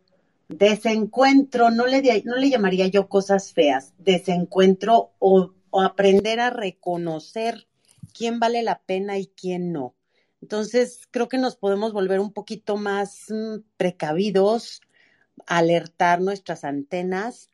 desencuentro, 0.48 1.70
no 1.70 1.86
le, 1.86 2.22
no 2.24 2.36
le 2.36 2.50
llamaría 2.50 2.86
yo 2.86 3.08
cosas 3.08 3.52
feas, 3.52 3.92
desencuentro 3.98 5.12
o, 5.18 5.52
o 5.70 5.82
aprender 5.82 6.40
a 6.40 6.50
reconocer 6.50 7.66
quién 8.12 8.38
vale 8.40 8.62
la 8.62 8.80
pena 8.80 9.18
y 9.18 9.26
quién 9.26 9.72
no. 9.72 9.94
Entonces, 10.42 11.06
creo 11.12 11.28
que 11.28 11.38
nos 11.38 11.56
podemos 11.56 11.92
volver 11.92 12.18
un 12.18 12.32
poquito 12.32 12.76
más 12.76 13.26
mm, 13.30 13.60
precavidos, 13.76 14.80
alertar 15.46 16.20
nuestras 16.20 16.64
antenas 16.64 17.50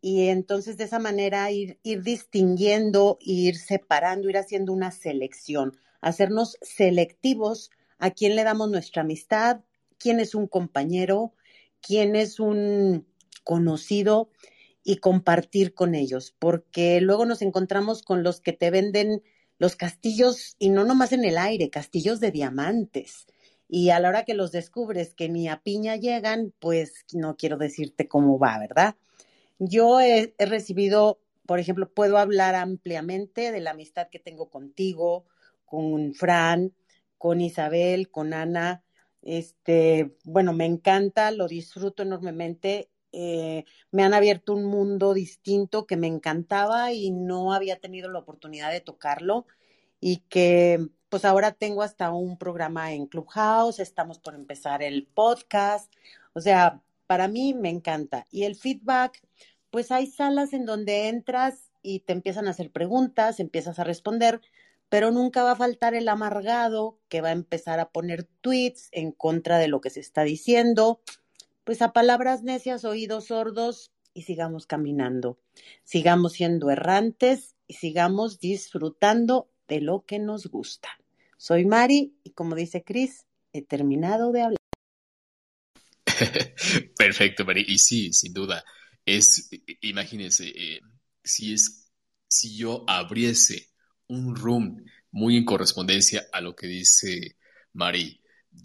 y 0.00 0.28
entonces 0.28 0.76
de 0.76 0.84
esa 0.84 1.00
manera 1.00 1.50
ir, 1.50 1.80
ir 1.82 2.02
distinguiendo, 2.02 3.18
ir 3.20 3.56
separando, 3.56 4.30
ir 4.30 4.38
haciendo 4.38 4.72
una 4.72 4.92
selección, 4.92 5.76
hacernos 6.00 6.56
selectivos 6.62 7.70
a 7.98 8.12
quién 8.12 8.36
le 8.36 8.44
damos 8.44 8.70
nuestra 8.70 9.02
amistad, 9.02 9.60
quién 9.98 10.20
es 10.20 10.36
un 10.36 10.46
compañero, 10.46 11.34
quién 11.80 12.14
es 12.14 12.38
un 12.38 13.08
conocido 13.42 14.30
y 14.84 14.98
compartir 14.98 15.74
con 15.74 15.96
ellos, 15.96 16.36
porque 16.38 17.00
luego 17.00 17.26
nos 17.26 17.42
encontramos 17.42 18.02
con 18.02 18.22
los 18.22 18.40
que 18.40 18.52
te 18.52 18.70
venden 18.70 19.22
los 19.58 19.76
castillos, 19.76 20.56
y 20.58 20.70
no 20.70 20.84
nomás 20.84 21.12
en 21.12 21.24
el 21.24 21.38
aire, 21.38 21.70
castillos 21.70 22.20
de 22.20 22.30
diamantes. 22.30 23.26
Y 23.68 23.90
a 23.90 24.00
la 24.00 24.08
hora 24.08 24.24
que 24.24 24.34
los 24.34 24.52
descubres 24.52 25.14
que 25.14 25.28
ni 25.28 25.48
a 25.48 25.60
piña 25.62 25.96
llegan, 25.96 26.54
pues 26.58 27.04
no 27.12 27.36
quiero 27.36 27.58
decirte 27.58 28.08
cómo 28.08 28.38
va, 28.38 28.58
¿verdad? 28.58 28.96
Yo 29.58 30.00
he, 30.00 30.34
recibido, 30.38 31.20
por 31.46 31.58
ejemplo, 31.58 31.90
puedo 31.90 32.18
hablar 32.18 32.54
ampliamente 32.54 33.52
de 33.52 33.60
la 33.60 33.72
amistad 33.72 34.08
que 34.08 34.20
tengo 34.20 34.48
contigo, 34.48 35.26
con 35.64 36.14
Fran, 36.14 36.72
con 37.18 37.40
Isabel, 37.40 38.10
con 38.10 38.32
Ana. 38.32 38.84
Este, 39.20 40.14
bueno, 40.24 40.52
me 40.52 40.64
encanta, 40.64 41.30
lo 41.32 41.48
disfruto 41.48 42.04
enormemente. 42.04 42.88
Eh, 43.12 43.64
me 43.90 44.04
han 44.04 44.14
abierto 44.14 44.54
un 44.54 44.64
mundo 44.64 45.14
distinto 45.14 45.86
que 45.86 45.96
me 45.96 46.06
encantaba 46.06 46.92
y 46.92 47.10
no 47.10 47.52
había 47.52 47.80
tenido 47.80 48.10
la 48.10 48.18
oportunidad 48.18 48.70
de 48.70 48.80
tocarlo 48.80 49.46
y 50.00 50.18
que 50.28 50.88
pues 51.08 51.24
ahora 51.24 51.52
tengo 51.52 51.82
hasta 51.82 52.10
un 52.12 52.36
programa 52.36 52.92
en 52.92 53.06
Clubhouse, 53.06 53.78
estamos 53.80 54.18
por 54.18 54.34
empezar 54.34 54.82
el 54.82 55.06
podcast, 55.06 55.92
o 56.34 56.40
sea, 56.40 56.82
para 57.06 57.28
mí 57.28 57.54
me 57.54 57.70
encanta. 57.70 58.26
Y 58.30 58.44
el 58.44 58.54
feedback, 58.54 59.22
pues 59.70 59.90
hay 59.90 60.06
salas 60.06 60.52
en 60.52 60.66
donde 60.66 61.08
entras 61.08 61.70
y 61.82 62.00
te 62.00 62.12
empiezan 62.12 62.46
a 62.46 62.50
hacer 62.50 62.70
preguntas, 62.70 63.40
empiezas 63.40 63.78
a 63.78 63.84
responder, 63.84 64.42
pero 64.90 65.10
nunca 65.10 65.42
va 65.42 65.52
a 65.52 65.56
faltar 65.56 65.94
el 65.94 66.08
amargado 66.08 66.98
que 67.08 67.22
va 67.22 67.28
a 67.28 67.32
empezar 67.32 67.80
a 67.80 67.90
poner 67.90 68.24
tweets 68.42 68.88
en 68.92 69.12
contra 69.12 69.58
de 69.58 69.68
lo 69.68 69.80
que 69.80 69.90
se 69.90 70.00
está 70.00 70.22
diciendo. 70.22 71.00
Pues 71.68 71.82
a 71.82 71.92
palabras 71.92 72.42
necias, 72.44 72.86
oídos 72.86 73.26
sordos 73.26 73.92
y 74.14 74.22
sigamos 74.22 74.64
caminando. 74.64 75.38
Sigamos 75.84 76.32
siendo 76.32 76.70
errantes 76.70 77.56
y 77.66 77.74
sigamos 77.74 78.40
disfrutando 78.40 79.50
de 79.68 79.82
lo 79.82 80.06
que 80.06 80.18
nos 80.18 80.46
gusta. 80.46 80.88
Soy 81.36 81.66
Mari 81.66 82.14
y 82.24 82.30
como 82.30 82.54
dice 82.54 82.84
Cris, 82.84 83.26
he 83.52 83.60
terminado 83.60 84.32
de 84.32 84.40
hablar. 84.44 84.56
Perfecto, 86.96 87.44
Mari. 87.44 87.66
Y 87.68 87.76
sí, 87.76 88.14
sin 88.14 88.32
duda, 88.32 88.64
es, 89.04 89.50
imagínense, 89.82 90.48
eh, 90.48 90.80
si 91.22 91.52
es, 91.52 91.90
si 92.28 92.56
yo 92.56 92.84
abriese 92.86 93.68
un 94.06 94.34
room 94.34 94.86
muy 95.10 95.36
en 95.36 95.44
correspondencia 95.44 96.28
a 96.32 96.40
lo 96.40 96.56
que 96.56 96.66
dice 96.66 97.36
Mari, 97.74 98.22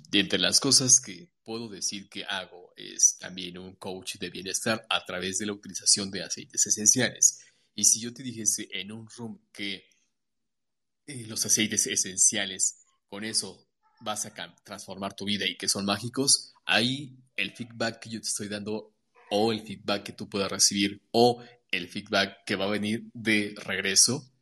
de 0.10 0.19
entre 0.19 0.39
las 0.39 0.60
cosas 0.60 0.99
que 0.99 1.29
puedo 1.43 1.69
decir 1.69 2.10
que 2.10 2.23
hago 2.23 2.73
es 2.75 3.17
también 3.19 3.58
un 3.58 3.75
coach 3.75 4.15
de 4.15 4.29
bienestar 4.29 4.86
a 4.89 5.03
través 5.06 5.38
de 5.38 5.45
la 5.45 5.53
utilización 5.53 6.12
de 6.12 6.23
aceites 6.23 6.65
esenciales. 6.67 7.39
Y 7.75 7.86
si 7.86 7.99
yo 7.99 8.13
te 8.13 8.23
dijese 8.23 8.67
en 8.71 8.91
un 8.91 9.08
room 9.17 9.39
que 9.51 9.86
eh, 11.08 11.25
los 11.27 11.45
aceites 11.45 11.88
esenciales, 11.88 12.86
con 13.08 13.23
eso 13.23 13.67
vas 14.01 14.25
a 14.25 14.34
transformar 14.63 15.15
tu 15.15 15.25
vida 15.25 15.47
y 15.47 15.58
que 15.58 15.69
son 15.69 15.86
mágicos, 15.86 16.53
ahí 16.65 17.17
el 17.36 17.56
feedback 17.56 17.99
que 17.99 18.10
yo 18.10 18.21
te 18.21 18.27
estoy 18.27 18.47
dando 18.47 18.95
o 19.29 19.51
el 19.51 19.62
feedback 19.62 20.03
que 20.03 20.13
tú 20.13 20.29
puedas 20.29 20.51
recibir 20.51 21.01
o 21.12 21.43
el 21.71 21.89
feedback 21.89 22.43
que 22.45 22.56
va 22.56 22.65
a 22.65 22.69
venir 22.69 23.03
de 23.13 23.56
regreso, 23.58 24.33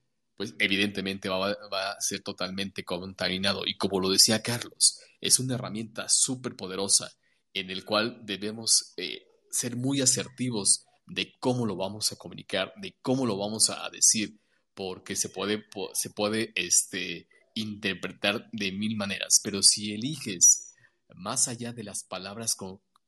pues 0.42 0.56
evidentemente 0.58 1.30
va, 1.30 1.52
a 1.52 2.02
ser 2.02 2.24
totalmente 2.24 2.84
contaminado. 2.84 3.62
Y 3.64 3.78
como 3.78 4.00
lo 4.00 4.10
decía 4.10 4.42
Carlos, 4.42 5.00
es 5.20 5.38
una 5.38 5.54
herramienta 5.54 6.08
súper 6.10 6.56
poderosa 6.56 7.12
en 7.54 7.70
el 7.70 7.86
cual 7.86 8.22
debemos 8.24 8.96
eh, 8.98 9.22
ser 9.52 9.76
muy 9.76 10.02
asertivos 10.02 10.88
de 11.06 11.36
cómo 11.40 11.68
lo 11.68 11.76
vamos 11.76 12.12
a 12.12 12.16
comunicar, 12.16 12.74
de 12.82 12.96
cómo 13.04 13.28
lo 13.28 13.38
vamos 13.38 13.70
a 13.70 13.88
decir, 13.92 14.40
porque 14.74 15.16
se 15.16 15.30
puede, 15.30 15.64
se 15.94 16.10
puede 16.10 16.54
este, 16.56 17.28
interpretar 17.54 18.50
de 18.52 18.72
mil 18.72 18.96
maneras, 18.96 19.42
pero 19.44 19.62
si 19.62 19.94
eliges 19.94 20.74
más 21.14 21.50
allá 21.50 21.72
de 21.72 21.84
las 21.84 22.04
palabras 22.04 22.58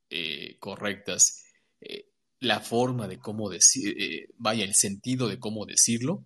eh, 0.08 0.56
correctas, 0.60 1.42
eh, 1.80 2.12
la 2.38 2.60
forma 2.60 3.08
de 3.08 3.18
cómo 3.18 3.50
decir, 3.50 4.28
vaya, 4.38 4.62
el 4.62 4.76
sentido 4.76 5.26
de 5.26 5.40
cómo 5.40 5.66
decirlo, 5.66 6.24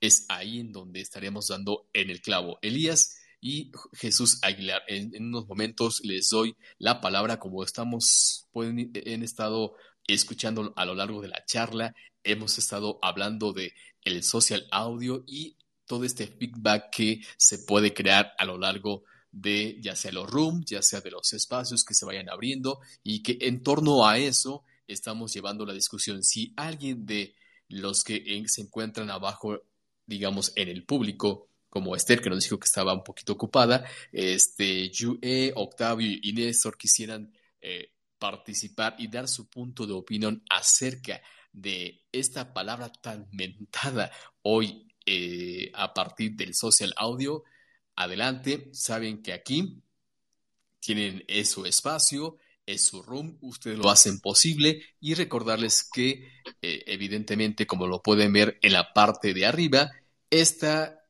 es 0.00 0.26
ahí 0.28 0.60
en 0.60 0.72
donde 0.72 1.00
estaremos 1.00 1.48
dando 1.48 1.88
en 1.92 2.10
el 2.10 2.20
clavo. 2.20 2.58
Elías 2.62 3.18
y 3.40 3.72
Jesús 3.94 4.38
Aguilar, 4.42 4.82
en, 4.86 5.12
unos 5.24 5.46
momentos 5.46 6.00
les 6.04 6.28
doy 6.28 6.56
la 6.78 7.00
palabra 7.00 7.38
como 7.38 7.62
estamos, 7.64 8.46
pueden, 8.52 8.92
han 9.06 9.22
estado 9.22 9.76
escuchando 10.06 10.72
a 10.76 10.84
lo 10.84 10.94
largo 10.94 11.22
de 11.22 11.28
la 11.28 11.44
charla, 11.46 11.94
hemos 12.22 12.58
estado 12.58 12.98
hablando 13.02 13.52
de 13.52 13.72
el 14.02 14.22
social 14.22 14.66
audio 14.70 15.24
y 15.26 15.56
todo 15.86 16.04
este 16.04 16.26
feedback 16.26 16.90
que 16.90 17.20
se 17.36 17.58
puede 17.58 17.94
crear 17.94 18.32
a 18.38 18.44
lo 18.44 18.58
largo 18.58 19.04
de 19.32 19.78
ya 19.80 19.96
sea 19.96 20.12
los 20.12 20.28
rooms, 20.28 20.66
ya 20.66 20.82
sea 20.82 21.00
de 21.00 21.10
los 21.10 21.32
espacios 21.32 21.84
que 21.84 21.94
se 21.94 22.04
vayan 22.04 22.28
abriendo 22.28 22.80
y 23.02 23.22
que 23.22 23.38
en 23.40 23.62
torno 23.62 24.06
a 24.06 24.18
eso 24.18 24.64
estamos 24.86 25.32
llevando 25.32 25.64
la 25.64 25.72
discusión. 25.72 26.22
Si 26.22 26.52
alguien 26.56 27.06
de 27.06 27.34
los 27.68 28.04
que 28.04 28.44
se 28.46 28.62
encuentran 28.62 29.10
abajo, 29.10 29.62
digamos, 30.06 30.52
en 30.56 30.68
el 30.68 30.84
público, 30.84 31.48
como 31.68 31.94
Esther, 31.94 32.20
que 32.20 32.30
nos 32.30 32.42
dijo 32.42 32.58
que 32.58 32.66
estaba 32.66 32.92
un 32.92 33.04
poquito 33.04 33.32
ocupada, 33.32 33.84
este, 34.12 34.90
Yue, 34.90 35.52
Octavio 35.54 36.18
y 36.20 36.32
Néstor 36.32 36.76
quisieran 36.76 37.32
eh, 37.60 37.92
participar 38.18 38.96
y 38.98 39.08
dar 39.08 39.28
su 39.28 39.48
punto 39.48 39.86
de 39.86 39.92
opinión 39.92 40.42
acerca 40.50 41.22
de 41.52 42.02
esta 42.12 42.52
palabra 42.52 42.90
tan 42.90 43.28
mentada 43.32 44.10
hoy 44.42 44.86
eh, 45.06 45.70
a 45.74 45.92
partir 45.94 46.32
del 46.32 46.54
social 46.54 46.92
audio, 46.96 47.44
adelante, 47.96 48.68
saben 48.72 49.22
que 49.22 49.32
aquí 49.32 49.82
tienen 50.80 51.24
su 51.44 51.66
espacio, 51.66 52.38
es 52.66 52.86
su 52.86 53.02
room, 53.02 53.36
ustedes 53.40 53.78
lo 53.78 53.90
hacen 53.90 54.20
posible 54.20 54.82
y 55.00 55.14
recordarles 55.14 55.88
que 55.92 56.28
eh, 56.62 56.84
evidentemente 56.86 57.66
como 57.66 57.86
lo 57.86 58.02
pueden 58.02 58.32
ver 58.32 58.58
en 58.62 58.72
la 58.72 58.92
parte 58.92 59.34
de 59.34 59.46
arriba, 59.46 59.90
esta 60.30 61.00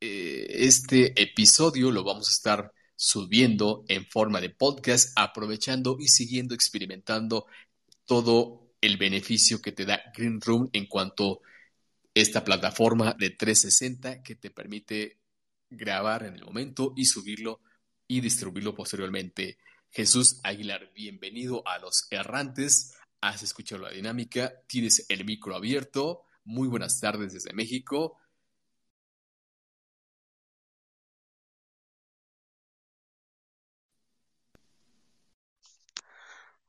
eh, 0.00 0.46
este 0.50 1.20
episodio 1.20 1.90
lo 1.90 2.04
vamos 2.04 2.28
a 2.28 2.32
estar 2.32 2.72
subiendo 2.94 3.84
en 3.88 4.06
forma 4.06 4.40
de 4.40 4.50
podcast, 4.50 5.12
aprovechando 5.16 5.96
y 5.98 6.08
siguiendo 6.08 6.54
experimentando 6.54 7.46
todo 8.04 8.72
el 8.80 8.96
beneficio 8.96 9.60
que 9.60 9.72
te 9.72 9.84
da 9.84 10.00
Green 10.16 10.40
Room 10.40 10.70
en 10.72 10.86
cuanto 10.86 11.40
esta 12.14 12.44
plataforma 12.44 13.14
de 13.18 13.30
360 13.30 14.22
que 14.22 14.34
te 14.36 14.50
permite 14.50 15.18
grabar 15.70 16.24
en 16.24 16.34
el 16.34 16.44
momento 16.44 16.92
y 16.96 17.04
subirlo 17.04 17.60
y 18.06 18.20
distribuirlo 18.20 18.74
posteriormente. 18.74 19.58
Jesús 19.90 20.40
Aguilar, 20.44 20.92
bienvenido 20.94 21.66
a 21.66 21.78
Los 21.78 22.06
Errantes. 22.10 22.94
Has 23.20 23.42
escuchado 23.42 23.82
la 23.82 23.90
dinámica, 23.90 24.62
tienes 24.66 25.06
el 25.08 25.24
micro 25.24 25.56
abierto. 25.56 26.24
Muy 26.44 26.68
buenas 26.68 27.00
tardes 27.00 27.32
desde 27.32 27.52
México. 27.52 28.18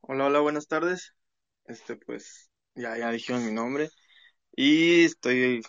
Hola, 0.01 0.25
hola, 0.25 0.39
buenas 0.39 0.67
tardes. 0.67 1.13
Este, 1.65 1.95
pues, 1.97 2.49
ya, 2.75 2.97
ya 2.97 3.11
dijeron 3.11 3.45
mi 3.45 3.51
nombre. 3.51 3.89
Y 4.55 5.05
estoy, 5.05 5.61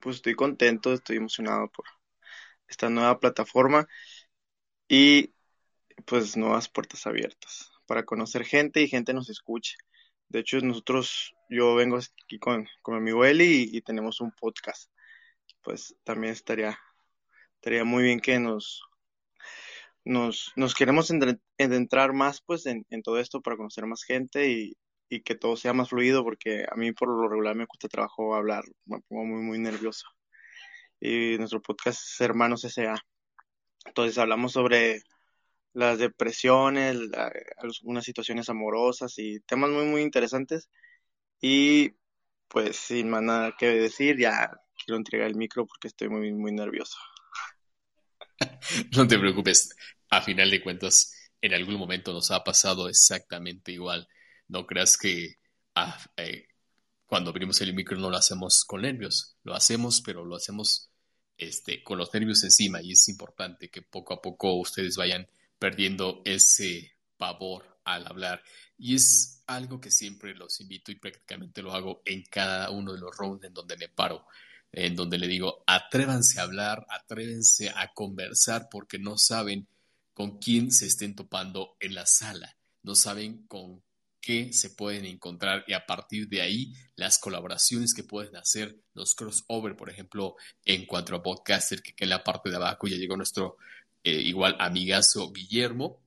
pues 0.00 0.16
estoy 0.16 0.34
contento, 0.34 0.92
estoy 0.92 1.16
emocionado 1.16 1.68
por 1.70 1.86
esta 2.68 2.90
nueva 2.90 3.20
plataforma 3.20 3.86
y 4.88 5.34
pues 6.06 6.36
nuevas 6.36 6.68
puertas 6.68 7.06
abiertas 7.06 7.70
para 7.86 8.04
conocer 8.04 8.44
gente 8.44 8.82
y 8.82 8.88
gente 8.88 9.14
nos 9.14 9.30
escuche. 9.30 9.76
De 10.28 10.40
hecho, 10.40 10.60
nosotros, 10.60 11.34
yo 11.48 11.74
vengo 11.74 11.96
aquí 11.96 12.38
con, 12.38 12.66
con 12.82 12.94
mi 12.94 13.00
amigo 13.00 13.24
Eli 13.24 13.68
y, 13.72 13.80
tenemos 13.82 14.20
un 14.20 14.32
podcast. 14.32 14.90
Pues 15.62 15.94
también 16.04 16.32
estaría, 16.32 16.78
estaría 17.56 17.84
muy 17.84 18.04
bien 18.04 18.20
que 18.20 18.38
nos, 18.38 18.82
nos, 20.04 20.52
nos 20.56 20.74
queremos 20.74 21.10
adentrar 21.58 22.12
más 22.12 22.40
pues 22.42 22.66
en, 22.66 22.84
en, 22.90 23.02
todo 23.02 23.18
esto 23.18 23.40
para 23.40 23.56
conocer 23.56 23.86
más 23.86 24.02
gente 24.04 24.50
y, 24.50 24.76
y, 25.08 25.22
que 25.22 25.34
todo 25.34 25.56
sea 25.56 25.72
más 25.72 25.90
fluido 25.90 26.24
porque 26.24 26.66
a 26.70 26.74
mí 26.76 26.92
por 26.92 27.08
lo 27.08 27.28
regular 27.28 27.54
me 27.54 27.66
cuesta 27.66 27.88
trabajo 27.88 28.34
hablar, 28.34 28.64
me 28.86 29.00
pongo 29.08 29.24
muy 29.24 29.42
muy 29.42 29.58
nervioso. 29.58 30.06
Y 31.00 31.36
nuestro 31.38 31.60
podcast 31.62 32.00
es 32.02 32.20
Hermanos 32.20 32.64
S.A. 32.64 32.96
Entonces 33.86 34.18
hablamos 34.18 34.52
sobre 34.52 35.02
las 35.74 35.98
depresiones, 35.98 36.96
algunas 37.58 38.04
situaciones 38.04 38.48
amorosas 38.48 39.18
y 39.18 39.40
temas 39.40 39.70
muy 39.70 39.84
muy 39.84 40.02
interesantes. 40.02 40.70
Y 41.40 41.92
pues 42.48 42.76
sin 42.76 43.10
más 43.10 43.22
nada 43.22 43.54
que 43.58 43.66
decir, 43.66 44.18
ya 44.18 44.50
quiero 44.84 44.96
entregar 44.96 45.26
el 45.28 45.36
micro 45.36 45.66
porque 45.66 45.88
estoy 45.88 46.08
muy 46.08 46.32
muy 46.32 46.52
nervioso. 46.52 46.96
no 48.96 49.06
te 49.06 49.18
preocupes, 49.18 49.76
a 50.10 50.22
final 50.22 50.50
de 50.50 50.62
cuentas, 50.62 51.12
en 51.40 51.54
algún 51.54 51.76
momento 51.76 52.12
nos 52.12 52.30
ha 52.30 52.42
pasado 52.44 52.88
exactamente 52.88 53.72
igual. 53.72 54.08
No 54.48 54.66
creas 54.66 54.96
que 54.96 55.36
ah, 55.74 55.98
eh, 56.16 56.46
cuando 57.06 57.30
abrimos 57.30 57.60
el 57.60 57.74
micro 57.74 57.98
no 57.98 58.10
lo 58.10 58.16
hacemos 58.16 58.64
con 58.64 58.82
nervios, 58.82 59.36
lo 59.42 59.54
hacemos, 59.54 60.00
pero 60.02 60.24
lo 60.24 60.36
hacemos 60.36 60.90
este, 61.36 61.82
con 61.82 61.98
los 61.98 62.14
nervios 62.14 62.44
encima 62.44 62.80
y 62.80 62.92
es 62.92 63.08
importante 63.08 63.68
que 63.70 63.82
poco 63.82 64.14
a 64.14 64.22
poco 64.22 64.54
ustedes 64.54 64.96
vayan 64.96 65.28
perdiendo 65.58 66.22
ese 66.24 66.92
pavor 67.16 67.80
al 67.84 68.06
hablar. 68.06 68.42
Y 68.76 68.94
es 68.94 69.42
algo 69.46 69.80
que 69.80 69.90
siempre 69.90 70.34
los 70.34 70.60
invito 70.60 70.90
y 70.90 70.96
prácticamente 70.96 71.62
lo 71.62 71.72
hago 71.72 72.02
en 72.04 72.22
cada 72.24 72.70
uno 72.70 72.92
de 72.92 73.00
los 73.00 73.16
rounds 73.16 73.44
en 73.44 73.54
donde 73.54 73.76
me 73.76 73.88
paro 73.88 74.26
en 74.76 74.96
donde 74.96 75.18
le 75.18 75.28
digo, 75.28 75.62
atrévanse 75.66 76.40
a 76.40 76.44
hablar, 76.44 76.84
atrévense 76.88 77.70
a 77.70 77.92
conversar 77.92 78.68
porque 78.70 78.98
no 78.98 79.16
saben 79.16 79.68
con 80.12 80.38
quién 80.38 80.70
se 80.70 80.86
estén 80.86 81.14
topando 81.14 81.76
en 81.80 81.94
la 81.94 82.06
sala, 82.06 82.56
no 82.82 82.94
saben 82.94 83.46
con 83.46 83.82
qué 84.20 84.52
se 84.52 84.70
pueden 84.70 85.04
encontrar 85.04 85.64
y 85.66 85.74
a 85.74 85.86
partir 85.86 86.28
de 86.28 86.40
ahí 86.40 86.72
las 86.96 87.18
colaboraciones 87.18 87.94
que 87.94 88.04
pueden 88.04 88.36
hacer, 88.36 88.76
los 88.94 89.14
crossover, 89.14 89.76
por 89.76 89.90
ejemplo, 89.90 90.36
en 90.64 90.86
cuanto 90.86 91.14
a 91.14 91.22
podcaster, 91.22 91.82
que, 91.82 91.94
en 91.96 92.08
la 92.08 92.24
parte 92.24 92.50
de 92.50 92.56
abajo 92.56 92.86
ya 92.86 92.96
llegó 92.96 93.16
nuestro 93.16 93.56
eh, 94.04 94.12
igual 94.12 94.56
amigazo 94.60 95.32
Guillermo, 95.32 96.00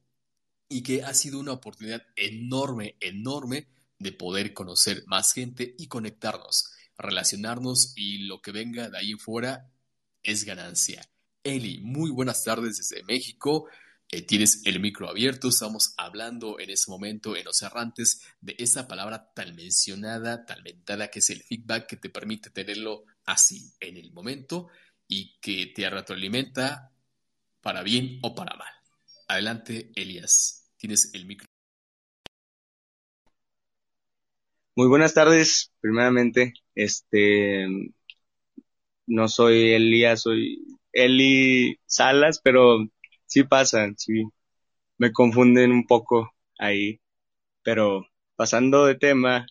y 0.69 0.83
que 0.83 1.03
ha 1.03 1.13
sido 1.13 1.39
una 1.39 1.53
oportunidad 1.53 2.03
enorme, 2.15 2.95
enorme 2.99 3.67
de 3.99 4.11
poder 4.11 4.53
conocer 4.53 5.03
más 5.07 5.33
gente 5.33 5.75
y 5.77 5.87
conectarnos 5.87 6.77
relacionarnos 6.97 7.93
y 7.95 8.19
lo 8.19 8.41
que 8.41 8.51
venga 8.51 8.89
de 8.89 8.97
ahí 8.97 9.13
fuera 9.13 9.69
es 10.23 10.43
ganancia. 10.43 11.07
Eli, 11.43 11.79
muy 11.79 12.09
buenas 12.11 12.43
tardes 12.43 12.77
desde 12.77 13.03
México. 13.03 13.69
Eh, 14.09 14.21
tienes 14.21 14.61
el 14.65 14.79
micro 14.79 15.09
abierto, 15.09 15.49
estamos 15.49 15.93
hablando 15.97 16.59
en 16.59 16.69
ese 16.69 16.89
momento 16.89 17.35
en 17.35 17.45
Los 17.45 17.61
Errantes 17.61 18.21
de 18.39 18.55
esa 18.57 18.87
palabra 18.87 19.31
tan 19.33 19.55
mencionada, 19.55 20.45
tan 20.45 20.63
mentada, 20.63 21.09
que 21.09 21.19
es 21.19 21.29
el 21.29 21.43
feedback 21.43 21.87
que 21.87 21.97
te 21.97 22.09
permite 22.09 22.49
tenerlo 22.49 23.03
así 23.25 23.73
en 23.79 23.97
el 23.97 24.11
momento 24.11 24.69
y 25.07 25.37
que 25.39 25.67
te 25.67 25.89
retroalimenta 25.89 26.91
para 27.67 27.83
bien 27.83 28.19
o 28.21 28.33
para 28.33 28.55
mal. 28.55 28.71
Adelante, 29.27 29.91
Elias, 29.93 30.71
tienes 30.77 31.13
el 31.13 31.25
micro. 31.25 31.49
Muy 34.73 34.87
buenas 34.87 35.13
tardes, 35.13 35.73
primeramente. 35.81 36.53
Este, 36.75 37.67
no 39.05 39.27
soy 39.27 39.73
Elías, 39.73 40.21
soy 40.21 40.65
Eli 40.93 41.77
Salas, 41.85 42.39
pero 42.41 42.87
sí 43.25 43.43
pasan, 43.43 43.97
sí, 43.97 44.23
me 44.97 45.11
confunden 45.11 45.73
un 45.73 45.85
poco 45.85 46.31
ahí. 46.57 47.01
Pero 47.63 48.07
pasando 48.37 48.85
de 48.85 48.95
tema, 48.95 49.45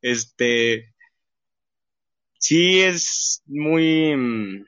este, 0.00 0.94
sí 2.38 2.80
es 2.80 3.42
muy, 3.44 4.64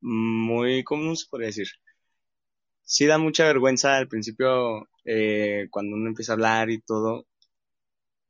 muy, 0.00 0.84
¿cómo 0.84 1.14
se 1.16 1.26
podría 1.30 1.48
decir? 1.48 1.68
Sí 2.82 3.06
da 3.06 3.18
mucha 3.18 3.44
vergüenza 3.44 3.96
al 3.96 4.08
principio, 4.08 4.88
eh, 5.04 5.68
cuando 5.70 5.96
uno 5.96 6.08
empieza 6.08 6.32
a 6.32 6.34
hablar 6.34 6.70
y 6.70 6.80
todo, 6.80 7.26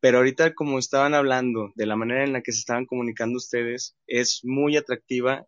pero 0.01 0.19
ahorita 0.19 0.55
como 0.55 0.79
estaban 0.79 1.15
hablando, 1.15 1.73
de 1.75 1.87
la 1.87 1.97
manera 1.97 2.25
en 2.25 2.33
la 2.33 2.43
que 2.43 2.53
se 2.53 2.61
estaban 2.61 2.87
comunicando 2.87 3.37
ustedes, 3.37 3.97
es 4.07 4.41
muy 4.45 4.77
atractiva 4.77 5.47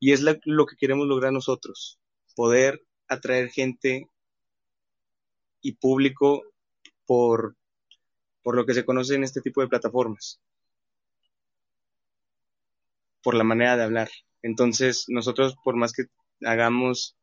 y 0.00 0.12
es 0.12 0.20
lo 0.20 0.66
que 0.66 0.76
queremos 0.76 1.06
lograr 1.06 1.32
nosotros, 1.32 1.98
poder 2.34 2.82
atraer 3.08 3.48
gente 3.50 4.08
y 5.62 5.72
público 5.72 6.42
por, 7.06 7.56
por 8.42 8.56
lo 8.56 8.66
que 8.66 8.74
se 8.74 8.84
conoce 8.84 9.14
en 9.14 9.24
este 9.24 9.40
tipo 9.40 9.60
de 9.60 9.68
plataformas, 9.68 10.40
por 13.22 13.34
la 13.34 13.44
manera 13.44 13.76
de 13.76 13.84
hablar. 13.84 14.10
Entonces, 14.42 15.04
nosotros, 15.08 15.56
por 15.64 15.76
más 15.76 15.92
que 15.92 16.04
hagamos 16.44 17.16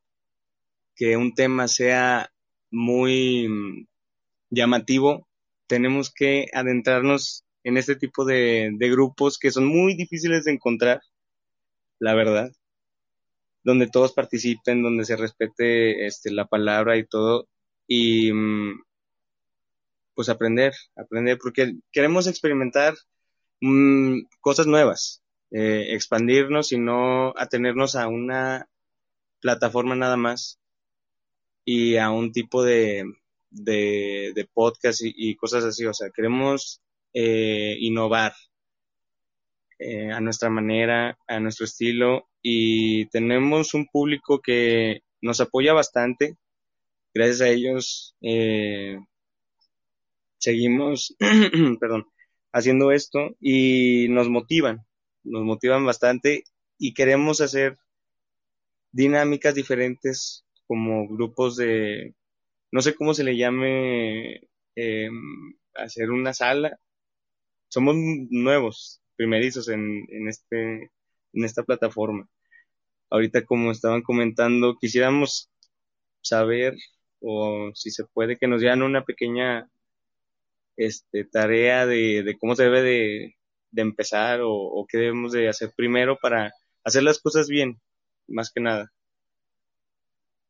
que 0.94 1.16
un 1.16 1.34
tema 1.34 1.68
sea 1.68 2.30
muy 2.70 3.48
mm, 3.48 3.86
llamativo, 4.50 5.28
tenemos 5.66 6.12
que 6.12 6.46
adentrarnos 6.52 7.44
en 7.64 7.76
este 7.76 7.96
tipo 7.96 8.24
de, 8.24 8.76
grupos 8.78 9.38
que 9.38 9.50
son 9.50 9.66
muy 9.66 9.94
difíciles 9.94 10.44
de 10.44 10.52
encontrar, 10.52 11.00
la 11.98 12.14
verdad, 12.14 12.50
donde 13.62 13.88
todos 13.88 14.12
participen, 14.12 14.82
donde 14.82 15.04
se 15.04 15.16
respete 15.16 16.06
este, 16.06 16.30
la 16.32 16.46
palabra 16.46 16.96
y 16.96 17.06
todo, 17.06 17.48
y 17.86 18.32
mm, 18.32 18.82
pues 20.14 20.28
aprender, 20.28 20.72
aprender, 20.96 21.38
porque 21.38 21.74
queremos 21.92 22.26
experimentar 22.26 22.94
mm, 23.60 24.20
cosas 24.40 24.66
nuevas, 24.66 25.22
eh, 25.50 25.94
expandirnos 25.94 26.72
y 26.72 26.78
no 26.78 27.32
atenernos 27.36 27.96
a 27.96 28.08
una 28.08 28.68
plataforma 29.40 29.94
nada 29.96 30.16
más 30.16 30.60
y 31.64 31.96
a 31.96 32.10
un 32.10 32.32
tipo 32.32 32.62
de, 32.62 33.04
de, 33.50 34.32
de 34.34 34.44
podcast 34.52 35.00
y, 35.02 35.36
cosas 35.36 35.64
así. 35.64 35.86
O 35.86 35.94
sea, 35.94 36.10
queremos 36.10 36.82
eh, 37.12 37.76
innovar 37.80 38.32
eh, 39.78 40.10
a 40.12 40.20
nuestra 40.20 40.50
manera, 40.50 41.18
a 41.26 41.40
nuestro 41.40 41.64
estilo 41.64 42.28
y 42.42 43.06
tenemos 43.06 43.74
un 43.74 43.86
público 43.86 44.40
que 44.40 45.02
nos 45.20 45.40
apoya 45.40 45.72
bastante. 45.72 46.36
Gracias 47.14 47.40
a 47.40 47.48
ellos 47.48 48.16
eh, 48.22 48.98
seguimos, 50.38 51.16
perdón, 51.80 52.06
haciendo 52.52 52.92
esto 52.92 53.36
y 53.40 54.08
nos 54.10 54.28
motivan, 54.28 54.86
nos 55.24 55.42
motivan 55.44 55.84
bastante 55.84 56.44
y 56.78 56.94
queremos 56.94 57.40
hacer 57.40 57.78
dinámicas 58.92 59.54
diferentes 59.54 60.44
como 60.66 61.08
grupos 61.08 61.56
de 61.56 62.14
no 62.72 62.82
sé 62.82 62.94
cómo 62.94 63.14
se 63.14 63.24
le 63.24 63.36
llame 63.36 64.48
eh, 64.76 65.10
hacer 65.74 66.10
una 66.10 66.32
sala. 66.34 66.78
Somos 67.68 67.96
nuevos, 68.30 69.02
primerizos 69.16 69.68
en, 69.68 70.06
en 70.10 70.28
este 70.28 70.90
en 71.32 71.44
esta 71.44 71.62
plataforma. 71.62 72.28
Ahorita, 73.10 73.44
como 73.44 73.72
estaban 73.72 74.02
comentando, 74.02 74.76
quisiéramos 74.80 75.50
saber 76.22 76.76
o 77.20 77.70
si 77.74 77.90
se 77.90 78.04
puede 78.04 78.38
que 78.38 78.48
nos 78.48 78.60
dieran 78.60 78.82
una 78.82 79.04
pequeña 79.04 79.68
este, 80.76 81.24
tarea 81.24 81.86
de, 81.86 82.36
cómo 82.40 82.56
se 82.56 82.64
debe 82.64 82.82
de, 82.82 83.36
empezar 83.76 84.40
o, 84.42 84.86
qué 84.88 84.98
debemos 84.98 85.32
de 85.32 85.48
hacer 85.48 85.72
primero 85.76 86.18
para 86.20 86.52
hacer 86.84 87.02
las 87.02 87.18
cosas 87.20 87.48
bien, 87.48 87.80
más 88.28 88.50
que 88.52 88.60
nada. 88.60 88.92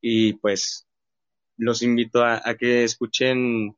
Y 0.00 0.34
pues 0.34 0.86
los 1.56 1.82
invito 1.82 2.24
a, 2.24 2.42
que 2.58 2.84
escuchen 2.84 3.76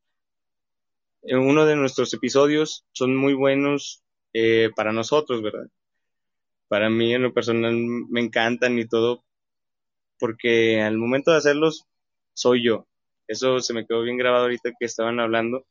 uno 1.23 1.67
de 1.67 1.77
nuestros 1.77 2.13
episodios, 2.15 2.85
son 2.93 3.17
muy 3.17 3.35
buenos 3.35 4.03
eh, 4.33 4.71
para 4.77 4.93
nosotros, 4.93 5.43
¿verdad? 5.43 5.67
Para 6.69 6.91
mí 6.91 7.15
en 7.15 7.23
lo 7.23 7.35
personal 7.35 7.75
me 7.75 8.21
encantan 8.21 8.79
y 8.79 8.87
todo, 8.87 9.25
porque 10.19 10.81
al 10.81 10.97
momento 10.99 11.31
de 11.33 11.39
hacerlos 11.39 11.87
soy 12.35 12.65
yo. 12.65 12.87
Eso 13.27 13.61
se 13.61 13.75
me 13.75 13.87
quedó 13.87 14.03
bien 14.03 14.19
grabado 14.19 14.45
ahorita 14.45 14.73
que 14.79 14.87
estaban 14.87 15.21
hablando. 15.21 15.67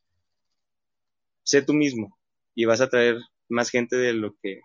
Sé 1.44 1.62
tú 1.62 1.74
mismo 1.74 2.18
y 2.56 2.66
vas 2.66 2.82
a 2.82 2.90
traer 2.90 3.18
más 3.52 3.70
gente 3.70 3.96
de 3.96 4.14
lo 4.14 4.36
que 4.42 4.62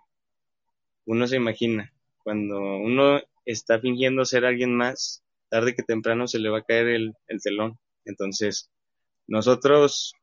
uno 1.05 1.27
se 1.27 1.37
imagina. 1.37 1.93
Cuando 2.23 2.59
uno 2.59 3.21
está 3.45 3.79
fingiendo 3.79 4.25
ser 4.25 4.45
alguien 4.45 4.75
más, 4.75 5.23
tarde 5.49 5.75
que 5.75 5.83
temprano 5.83 6.27
se 6.27 6.39
le 6.39 6.49
va 6.49 6.59
a 6.59 6.63
caer 6.63 6.87
el, 6.87 7.13
el 7.27 7.41
telón. 7.41 7.79
Entonces, 8.05 8.69
nosotros 9.27 10.13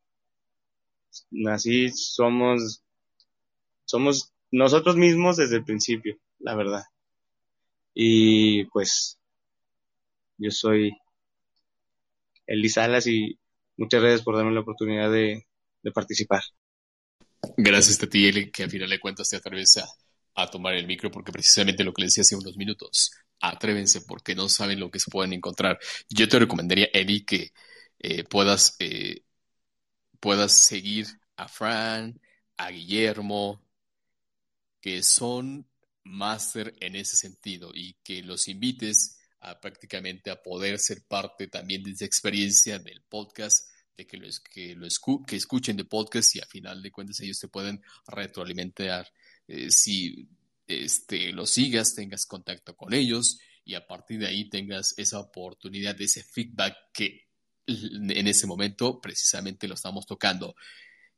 así 1.50 1.90
somos, 1.90 2.82
somos 3.84 4.32
nosotros 4.50 4.96
mismos 4.96 5.36
desde 5.36 5.56
el 5.56 5.64
principio, 5.64 6.18
la 6.38 6.54
verdad. 6.54 6.82
Y 7.94 8.64
pues, 8.66 9.18
yo 10.38 10.50
soy 10.50 10.92
Elisalas 12.46 13.06
y 13.06 13.38
muchas 13.76 14.00
gracias 14.00 14.22
por 14.22 14.36
darme 14.36 14.52
la 14.52 14.60
oportunidad 14.60 15.10
de, 15.10 15.46
participar. 15.94 16.42
Gracias 17.56 18.02
a 18.02 18.06
ti, 18.06 18.26
Eli, 18.26 18.50
que 18.50 18.64
al 18.64 18.70
final 18.70 18.90
de 18.90 19.00
cuentas 19.00 19.28
te 19.28 19.36
atreves 19.36 19.78
a, 20.34 20.50
tomar 20.50 20.74
el 20.74 20.86
micro, 20.86 21.10
porque 21.10 21.32
precisamente 21.32 21.84
lo 21.84 21.92
que 21.92 22.02
les 22.02 22.10
decía 22.10 22.22
hace 22.22 22.36
unos 22.36 22.56
minutos, 22.56 23.12
atrévense 23.40 24.00
porque 24.00 24.34
no 24.34 24.48
saben 24.48 24.80
lo 24.80 24.90
que 24.90 24.98
se 24.98 25.10
pueden 25.10 25.32
encontrar. 25.32 25.78
Yo 26.08 26.28
te 26.28 26.38
recomendaría, 26.38 26.88
Eli, 26.92 27.24
que 27.24 27.52
eh, 28.00 28.24
puedas, 28.24 28.74
eh, 28.80 29.22
puedas 30.18 30.52
seguir 30.52 31.06
a 31.36 31.46
Fran, 31.46 32.20
a 32.56 32.70
Guillermo, 32.70 33.62
que 34.80 35.02
son 35.02 35.68
máster 36.02 36.74
en 36.80 36.96
ese 36.96 37.16
sentido 37.16 37.70
y 37.72 37.94
que 38.02 38.22
los 38.22 38.48
invites 38.48 39.18
prácticamente 39.60 40.30
a 40.30 40.42
poder 40.42 40.78
ser 40.78 41.02
parte 41.02 41.48
también 41.48 41.82
de 41.82 41.90
esa 41.90 42.04
experiencia 42.04 42.78
del 42.78 43.02
podcast, 43.02 43.68
de 43.96 44.06
que, 44.06 44.16
lo, 44.16 44.28
que, 44.50 44.74
lo 44.74 44.88
que 45.26 45.36
escuchen 45.36 45.76
de 45.76 45.84
podcast 45.84 46.34
y 46.36 46.40
a 46.40 46.46
final 46.46 46.82
de 46.82 46.90
cuentas 46.90 47.20
ellos 47.20 47.38
te 47.38 47.48
pueden 47.48 47.82
retroalimentar. 48.06 49.06
Eh, 49.46 49.70
si 49.70 50.28
este, 50.66 51.32
los 51.32 51.50
sigas, 51.50 51.94
tengas 51.94 52.26
contacto 52.26 52.76
con 52.76 52.92
ellos 52.92 53.38
y 53.64 53.74
a 53.74 53.86
partir 53.86 54.20
de 54.20 54.26
ahí 54.26 54.48
tengas 54.48 54.94
esa 54.98 55.20
oportunidad 55.20 55.94
de 55.94 56.04
ese 56.04 56.22
feedback 56.22 56.76
que 56.92 57.28
en 57.66 58.26
ese 58.26 58.46
momento 58.46 59.00
precisamente 59.00 59.68
lo 59.68 59.74
estamos 59.74 60.06
tocando. 60.06 60.54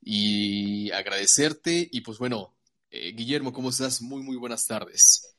Y 0.01 0.91
agradecerte 0.91 1.89
y 1.91 2.03
pues 2.03 2.19
bueno, 2.19 2.57
eh, 2.91 3.12
Guillermo, 3.12 3.53
¿cómo 3.53 3.71
estás? 3.71 4.03
Muy, 4.03 4.23
muy 4.23 4.37
buenas 4.37 4.67
tardes. 4.67 5.33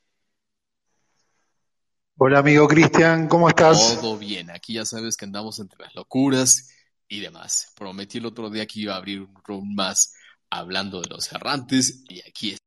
Hola 2.20 2.40
amigo 2.40 2.66
Cristian, 2.66 3.28
¿cómo 3.28 3.48
estás? 3.48 4.00
Todo 4.00 4.18
bien, 4.18 4.50
aquí 4.50 4.72
ya 4.72 4.84
sabes 4.84 5.16
que 5.16 5.24
andamos 5.24 5.60
entre 5.60 5.78
las 5.78 5.94
locuras 5.94 6.68
y 7.08 7.20
demás. 7.20 7.72
Prometí 7.76 8.18
el 8.18 8.26
otro 8.26 8.50
día 8.50 8.66
que 8.66 8.80
iba 8.80 8.94
a 8.94 8.98
abrir 8.98 9.22
un 9.22 9.34
room 9.44 9.74
más 9.74 10.14
hablando 10.50 11.00
de 11.00 11.08
los 11.08 11.32
errantes 11.32 12.04
y 12.08 12.20
aquí 12.20 12.50
está. 12.50 12.64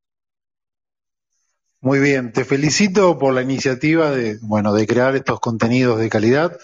Muy 1.80 2.00
bien, 2.00 2.32
te 2.32 2.46
felicito 2.46 3.18
por 3.18 3.34
la 3.34 3.42
iniciativa 3.42 4.12
de, 4.12 4.38
bueno, 4.42 4.74
de 4.74 4.86
crear 4.86 5.16
estos 5.16 5.40
contenidos 5.40 6.00
de 6.00 6.10
calidad 6.10 6.58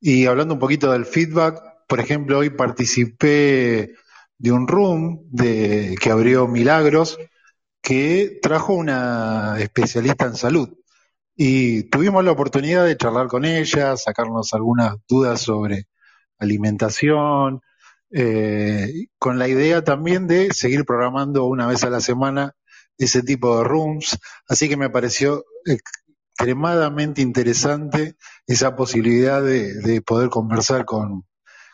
y 0.00 0.26
hablando 0.26 0.54
un 0.54 0.60
poquito 0.60 0.92
del 0.92 1.06
feedback, 1.06 1.60
por 1.88 1.98
ejemplo, 1.98 2.38
hoy 2.38 2.50
participé 2.50 3.94
de 4.38 4.52
un 4.52 4.68
room 4.68 5.26
de, 5.30 5.96
que 6.00 6.10
abrió 6.10 6.46
Milagros 6.46 7.18
que 7.82 8.38
trajo 8.40 8.74
una 8.74 9.56
especialista 9.58 10.26
en 10.26 10.36
salud 10.36 10.68
y 11.34 11.84
tuvimos 11.84 12.24
la 12.24 12.32
oportunidad 12.32 12.84
de 12.84 12.96
charlar 12.96 13.26
con 13.26 13.44
ella, 13.44 13.96
sacarnos 13.96 14.52
algunas 14.52 14.94
dudas 15.08 15.40
sobre 15.40 15.88
alimentación, 16.40 17.60
eh, 18.12 19.06
con 19.18 19.38
la 19.38 19.48
idea 19.48 19.84
también 19.84 20.26
de 20.26 20.52
seguir 20.52 20.84
programando 20.84 21.44
una 21.44 21.66
vez 21.66 21.84
a 21.84 21.90
la 21.90 22.00
semana 22.00 22.54
ese 22.98 23.22
tipo 23.22 23.58
de 23.58 23.64
rooms. 23.64 24.18
Así 24.48 24.68
que 24.68 24.76
me 24.76 24.90
pareció 24.90 25.44
extremadamente 25.64 27.22
interesante 27.22 28.16
esa 28.46 28.74
posibilidad 28.76 29.42
de, 29.42 30.02
poder 30.02 30.28
conversar 30.28 30.84
con, 30.84 31.24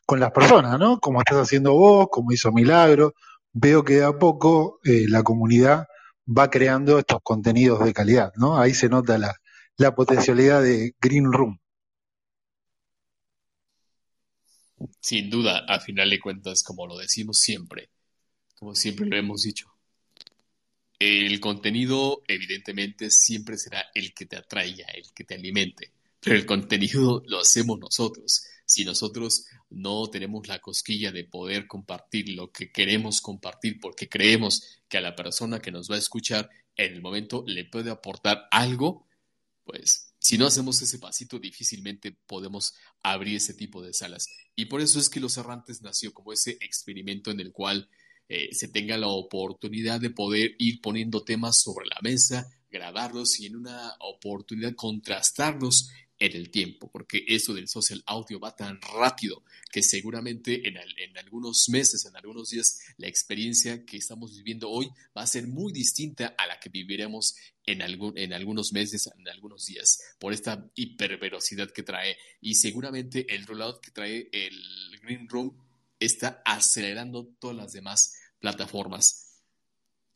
con, 0.04 0.20
las 0.20 0.32
personas, 0.32 0.78
¿no? 0.78 0.98
Como 1.00 1.20
estás 1.20 1.38
haciendo 1.38 1.72
vos, 1.72 2.08
como 2.10 2.32
hizo 2.32 2.52
Milagro. 2.52 3.14
Veo 3.52 3.84
que 3.84 3.94
de 3.96 4.04
a 4.04 4.12
poco 4.12 4.80
eh, 4.84 5.06
la 5.08 5.22
comunidad 5.22 5.86
va 6.26 6.50
creando 6.50 6.98
estos 6.98 7.20
contenidos 7.22 7.84
de 7.84 7.94
calidad, 7.94 8.32
¿no? 8.36 8.58
Ahí 8.58 8.74
se 8.74 8.88
nota 8.88 9.16
la, 9.16 9.34
la 9.78 9.94
potencialidad 9.94 10.62
de 10.62 10.94
Green 11.00 11.32
Room. 11.32 11.58
Sin 15.00 15.30
duda, 15.30 15.64
a 15.68 15.80
final 15.80 16.10
de 16.10 16.20
cuentas, 16.20 16.62
como 16.62 16.86
lo 16.86 16.98
decimos 16.98 17.38
siempre, 17.38 17.90
como 18.56 18.74
siempre 18.74 19.06
lo 19.06 19.16
hemos 19.16 19.42
dicho, 19.42 19.76
el 20.98 21.40
contenido 21.40 22.22
evidentemente 22.26 23.10
siempre 23.10 23.58
será 23.58 23.86
el 23.94 24.14
que 24.14 24.26
te 24.26 24.36
atraiga, 24.36 24.86
el 24.94 25.12
que 25.12 25.24
te 25.24 25.34
alimente, 25.34 25.92
pero 26.20 26.36
el 26.36 26.46
contenido 26.46 27.22
lo 27.26 27.40
hacemos 27.40 27.78
nosotros. 27.78 28.44
Si 28.64 28.84
nosotros 28.84 29.46
no 29.70 30.08
tenemos 30.08 30.48
la 30.48 30.58
cosquilla 30.58 31.12
de 31.12 31.24
poder 31.24 31.66
compartir 31.66 32.30
lo 32.30 32.50
que 32.50 32.72
queremos 32.72 33.20
compartir 33.20 33.78
porque 33.80 34.08
creemos 34.08 34.80
que 34.88 34.98
a 34.98 35.02
la 35.02 35.14
persona 35.14 35.60
que 35.60 35.70
nos 35.70 35.90
va 35.90 35.96
a 35.96 36.00
escuchar 36.00 36.50
en 36.76 36.94
el 36.94 37.02
momento 37.02 37.44
le 37.46 37.64
puede 37.64 37.90
aportar 37.90 38.48
algo, 38.50 39.06
pues 39.64 40.05
si 40.26 40.38
no 40.38 40.46
hacemos 40.46 40.82
ese 40.82 40.98
pasito, 40.98 41.38
difícilmente 41.38 42.10
podemos 42.26 42.74
abrir 43.00 43.36
ese 43.36 43.54
tipo 43.54 43.80
de 43.80 43.92
salas. 43.92 44.26
Y 44.56 44.64
por 44.64 44.80
eso 44.80 44.98
es 44.98 45.08
que 45.08 45.20
Los 45.20 45.36
Errantes 45.36 45.82
nació 45.82 46.12
como 46.12 46.32
ese 46.32 46.58
experimento 46.62 47.30
en 47.30 47.38
el 47.38 47.52
cual 47.52 47.88
eh, 48.28 48.48
se 48.50 48.66
tenga 48.66 48.96
la 48.96 49.06
oportunidad 49.06 50.00
de 50.00 50.10
poder 50.10 50.56
ir 50.58 50.80
poniendo 50.80 51.22
temas 51.22 51.60
sobre 51.60 51.86
la 51.86 52.00
mesa, 52.02 52.50
grabarlos 52.68 53.38
y 53.38 53.46
en 53.46 53.54
una 53.54 53.94
oportunidad 54.00 54.74
contrastarlos 54.74 55.90
en 56.18 56.34
el 56.34 56.50
tiempo, 56.50 56.90
porque 56.90 57.24
eso 57.28 57.52
del 57.52 57.68
social 57.68 58.02
audio 58.06 58.40
va 58.40 58.56
tan 58.56 58.80
rápido 58.80 59.44
que 59.70 59.82
seguramente 59.82 60.66
en, 60.66 60.76
en, 60.76 61.18
algunos 61.18 61.68
meses, 61.68 62.06
en 62.06 62.16
algunos 62.16 62.50
días, 62.50 62.80
la 62.96 63.06
experiencia 63.06 63.84
que 63.84 63.98
estamos 63.98 64.34
viviendo 64.34 64.70
hoy 64.70 64.88
va 65.16 65.22
a 65.22 65.26
ser 65.26 65.46
muy 65.46 65.72
distinta 65.72 66.34
a 66.38 66.46
la 66.46 66.58
que 66.58 66.70
viviremos 66.70 67.36
en, 67.66 67.82
algún, 67.82 68.16
en 68.16 68.32
algunos 68.32 68.72
meses, 68.72 69.10
en 69.18 69.28
algunos 69.28 69.66
días, 69.66 70.00
por 70.18 70.32
esta 70.32 70.70
hipervelocidad 70.74 71.70
que 71.70 71.82
trae. 71.82 72.16
Y 72.40 72.54
seguramente 72.54 73.34
el 73.34 73.46
rollout 73.46 73.80
que 73.80 73.90
trae 73.90 74.28
el 74.32 74.98
Green 75.02 75.28
Room 75.28 75.54
está 76.00 76.42
acelerando 76.46 77.26
todas 77.38 77.56
las 77.56 77.72
demás 77.72 78.14
plataformas. 78.38 79.42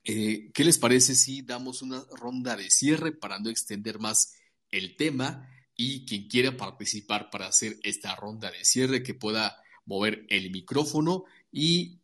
Eh, 0.05 0.51
¿Qué 0.55 0.65
les 0.65 0.79
parece 0.79 1.15
si 1.15 1.43
damos 1.43 1.83
una 1.83 2.03
ronda 2.13 2.57
de 2.57 2.71
cierre 2.71 3.13
para 3.13 3.39
no 3.39 3.51
extender 3.51 3.99
más 3.99 4.35
el 4.71 4.97
tema? 4.97 5.47
Y 5.83 6.05
quien 6.05 6.29
quiera 6.29 6.59
participar 6.59 7.31
para 7.31 7.47
hacer 7.47 7.79
esta 7.83 8.15
ronda 8.15 8.51
de 8.51 8.67
cierre 8.67 9.03
que 9.03 9.15
pueda 9.15 9.57
mover 9.87 10.27
el 10.29 10.51
micrófono 10.51 11.25
y 11.51 12.01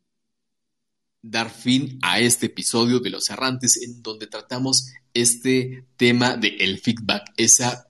dar 1.20 1.51
fin 1.51 1.99
a 2.01 2.18
este 2.18 2.47
episodio 2.47 3.01
de 3.01 3.11
Los 3.11 3.29
Errantes 3.29 3.77
en 3.83 4.03
donde 4.03 4.29
tratamos 4.29 4.95
este 5.12 5.85
tema 5.99 6.39
del 6.39 6.59
el 6.59 6.79
feedback, 6.79 7.35
esa, 7.37 7.87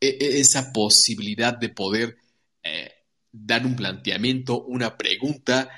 e, 0.00 0.16
e, 0.20 0.38
esa 0.38 0.72
posibilidad 0.72 1.58
de 1.58 1.70
poder 1.70 2.16
eh, 2.62 2.92
dar 3.32 3.66
un 3.66 3.74
planteamiento, 3.74 4.62
una 4.62 4.96
pregunta 4.96 5.70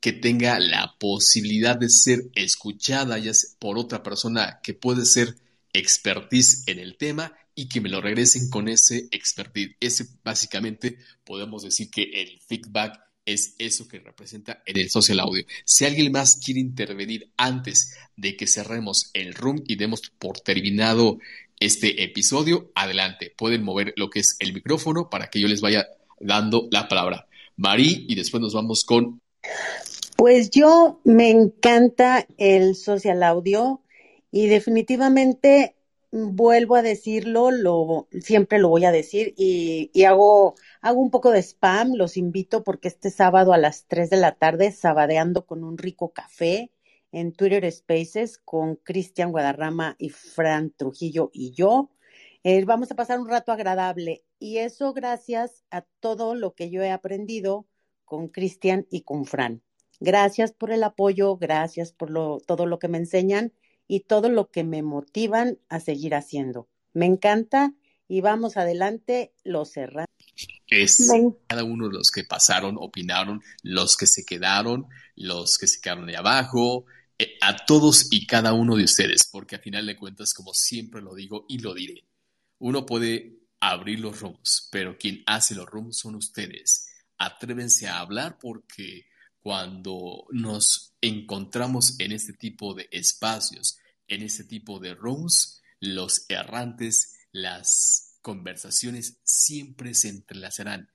que 0.00 0.12
tenga 0.12 0.60
la 0.60 0.94
posibilidad 1.00 1.76
de 1.76 1.90
ser 1.90 2.30
escuchada 2.36 3.18
ya 3.18 3.32
por 3.58 3.76
otra 3.76 4.04
persona 4.04 4.60
que 4.62 4.72
puede 4.72 5.04
ser 5.04 5.34
expertise 5.78 6.64
en 6.66 6.78
el 6.78 6.96
tema 6.96 7.32
y 7.54 7.68
que 7.68 7.80
me 7.80 7.88
lo 7.88 8.00
regresen 8.00 8.50
con 8.50 8.68
ese 8.68 9.08
expertise. 9.10 9.76
Ese 9.80 10.06
básicamente 10.22 10.98
podemos 11.24 11.62
decir 11.62 11.90
que 11.90 12.02
el 12.02 12.40
feedback 12.46 13.00
es 13.24 13.56
eso 13.58 13.88
que 13.88 13.98
representa 13.98 14.62
en 14.64 14.78
el 14.78 14.88
social 14.88 15.20
audio. 15.20 15.44
Si 15.64 15.84
alguien 15.84 16.12
más 16.12 16.36
quiere 16.36 16.60
intervenir 16.60 17.32
antes 17.36 17.96
de 18.16 18.36
que 18.36 18.46
cerremos 18.46 19.10
el 19.14 19.34
room 19.34 19.62
y 19.66 19.76
demos 19.76 20.02
por 20.18 20.38
terminado 20.40 21.18
este 21.58 22.04
episodio, 22.04 22.70
adelante. 22.74 23.32
Pueden 23.36 23.64
mover 23.64 23.94
lo 23.96 24.10
que 24.10 24.20
es 24.20 24.36
el 24.38 24.52
micrófono 24.52 25.10
para 25.10 25.28
que 25.28 25.40
yo 25.40 25.48
les 25.48 25.60
vaya 25.60 25.86
dando 26.20 26.68
la 26.70 26.88
palabra. 26.88 27.26
Marí, 27.56 28.06
y 28.08 28.14
después 28.14 28.40
nos 28.40 28.54
vamos 28.54 28.84
con... 28.84 29.20
Pues 30.16 30.50
yo 30.50 31.00
me 31.04 31.30
encanta 31.30 32.26
el 32.38 32.74
social 32.74 33.22
audio 33.22 33.82
y 34.36 34.48
definitivamente 34.48 35.76
vuelvo 36.10 36.76
a 36.76 36.82
decirlo, 36.82 37.50
lo, 37.50 38.06
siempre 38.20 38.58
lo 38.58 38.68
voy 38.68 38.84
a 38.84 38.92
decir 38.92 39.32
y, 39.34 40.04
hago, 40.04 40.56
hago 40.82 41.00
un 41.00 41.10
poco 41.10 41.30
de 41.30 41.38
spam, 41.40 41.94
los 41.94 42.18
invito 42.18 42.62
porque 42.62 42.88
este 42.88 43.08
sábado 43.08 43.54
a 43.54 43.58
las 43.58 43.86
3 43.86 44.10
de 44.10 44.18
la 44.18 44.32
tarde, 44.32 44.72
sabadeando 44.72 45.46
con 45.46 45.64
un 45.64 45.78
rico 45.78 46.12
café 46.12 46.70
en 47.12 47.32
Twitter 47.32 47.72
Spaces 47.72 48.36
con 48.36 48.76
Cristian 48.76 49.30
Guadarrama 49.32 49.96
y 49.98 50.10
Fran 50.10 50.70
Trujillo 50.76 51.30
y 51.32 51.52
yo. 51.52 51.88
Eh, 52.44 52.62
vamos 52.66 52.90
a 52.90 52.94
pasar 52.94 53.18
un 53.20 53.30
rato 53.30 53.52
agradable 53.52 54.22
y 54.38 54.58
eso 54.58 54.92
gracias 54.92 55.64
a 55.70 55.80
todo 56.00 56.34
lo 56.34 56.54
que 56.54 56.68
yo 56.68 56.82
he 56.82 56.90
aprendido 56.90 57.66
con 58.04 58.28
Cristian 58.28 58.86
y 58.90 59.00
con 59.00 59.24
Fran. 59.24 59.62
Gracias 59.98 60.52
por 60.52 60.72
el 60.72 60.84
apoyo, 60.84 61.38
gracias 61.38 61.92
por 61.92 62.10
lo, 62.10 62.38
todo 62.46 62.66
lo 62.66 62.78
que 62.78 62.88
me 62.88 62.98
enseñan 62.98 63.54
y 63.88 64.00
todo 64.00 64.28
lo 64.28 64.50
que 64.50 64.64
me 64.64 64.82
motivan 64.82 65.58
a 65.68 65.80
seguir 65.80 66.14
haciendo. 66.14 66.68
Me 66.92 67.06
encanta 67.06 67.74
y 68.08 68.20
vamos 68.20 68.56
adelante, 68.56 69.32
los 69.44 69.72
cerramos. 69.72 70.06
Es 70.68 71.10
cada 71.46 71.64
uno 71.64 71.88
de 71.88 71.94
los 71.94 72.10
que 72.10 72.24
pasaron, 72.24 72.76
opinaron, 72.78 73.42
los 73.62 73.96
que 73.96 74.06
se 74.06 74.24
quedaron, 74.24 74.86
los 75.14 75.58
que 75.58 75.66
se 75.66 75.80
quedaron 75.80 76.06
de 76.06 76.16
abajo, 76.16 76.86
eh, 77.18 77.38
a 77.40 77.64
todos 77.64 78.08
y 78.10 78.26
cada 78.26 78.52
uno 78.52 78.76
de 78.76 78.84
ustedes, 78.84 79.28
porque 79.30 79.56
a 79.56 79.60
final 79.60 79.86
de 79.86 79.96
cuentas, 79.96 80.34
como 80.34 80.52
siempre 80.52 81.00
lo 81.00 81.14
digo 81.14 81.46
y 81.48 81.58
lo 81.58 81.72
diré, 81.72 82.04
uno 82.58 82.84
puede 82.84 83.40
abrir 83.60 84.00
los 84.00 84.20
rooms, 84.20 84.68
pero 84.70 84.98
quien 84.98 85.22
hace 85.26 85.54
los 85.54 85.66
rooms 85.66 85.98
son 85.98 86.14
ustedes. 86.14 86.88
Atrévense 87.18 87.88
a 87.88 88.00
hablar 88.00 88.38
porque 88.38 89.06
cuando 89.46 90.26
nos 90.32 90.96
encontramos 91.00 92.00
en 92.00 92.10
este 92.10 92.32
tipo 92.32 92.74
de 92.74 92.88
espacios, 92.90 93.78
en 94.08 94.22
este 94.22 94.42
tipo 94.42 94.80
de 94.80 94.96
rooms, 94.96 95.62
los 95.78 96.26
errantes, 96.28 97.14
las 97.30 98.18
conversaciones 98.22 99.20
siempre 99.22 99.94
se 99.94 100.08
entrelazarán 100.08 100.90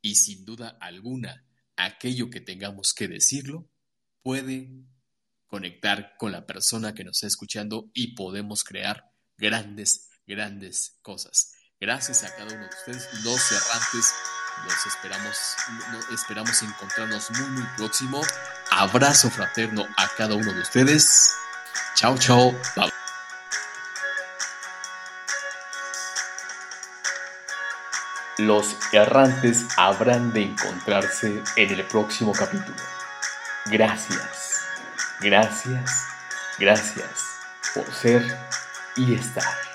y 0.00 0.16
sin 0.16 0.44
duda 0.44 0.76
alguna 0.80 1.46
aquello 1.76 2.28
que 2.28 2.40
tengamos 2.40 2.92
que 2.92 3.06
decirlo 3.06 3.70
puede 4.24 4.68
conectar 5.46 6.16
con 6.18 6.32
la 6.32 6.44
persona 6.44 6.94
que 6.94 7.04
nos 7.04 7.18
está 7.18 7.28
escuchando 7.28 7.88
y 7.94 8.16
podemos 8.16 8.64
crear 8.64 9.12
grandes, 9.36 10.10
grandes 10.26 10.98
cosas. 11.02 11.54
Gracias 11.78 12.24
a 12.24 12.34
cada 12.34 12.52
uno 12.52 12.64
de 12.64 12.68
ustedes, 12.68 13.08
los 13.22 13.52
errantes. 13.52 14.12
Los 14.64 14.86
esperamos, 14.86 15.56
esperamos 16.12 16.62
encontrarnos 16.62 17.30
muy, 17.32 17.48
muy 17.48 17.66
próximo. 17.76 18.22
Abrazo 18.70 19.30
fraterno 19.30 19.86
a 19.96 20.08
cada 20.16 20.34
uno 20.34 20.52
de 20.52 20.60
ustedes. 20.60 21.34
Chao, 21.94 22.16
chao. 22.18 22.52
Bye. 22.76 22.92
Los 28.38 28.76
errantes 28.92 29.66
habrán 29.76 30.32
de 30.32 30.42
encontrarse 30.42 31.42
en 31.56 31.70
el 31.70 31.84
próximo 31.84 32.32
capítulo. 32.32 32.76
Gracias. 33.66 34.62
Gracias, 35.20 36.06
gracias 36.58 37.38
por 37.74 37.92
ser 37.94 38.36
y 38.96 39.14
estar. 39.14 39.71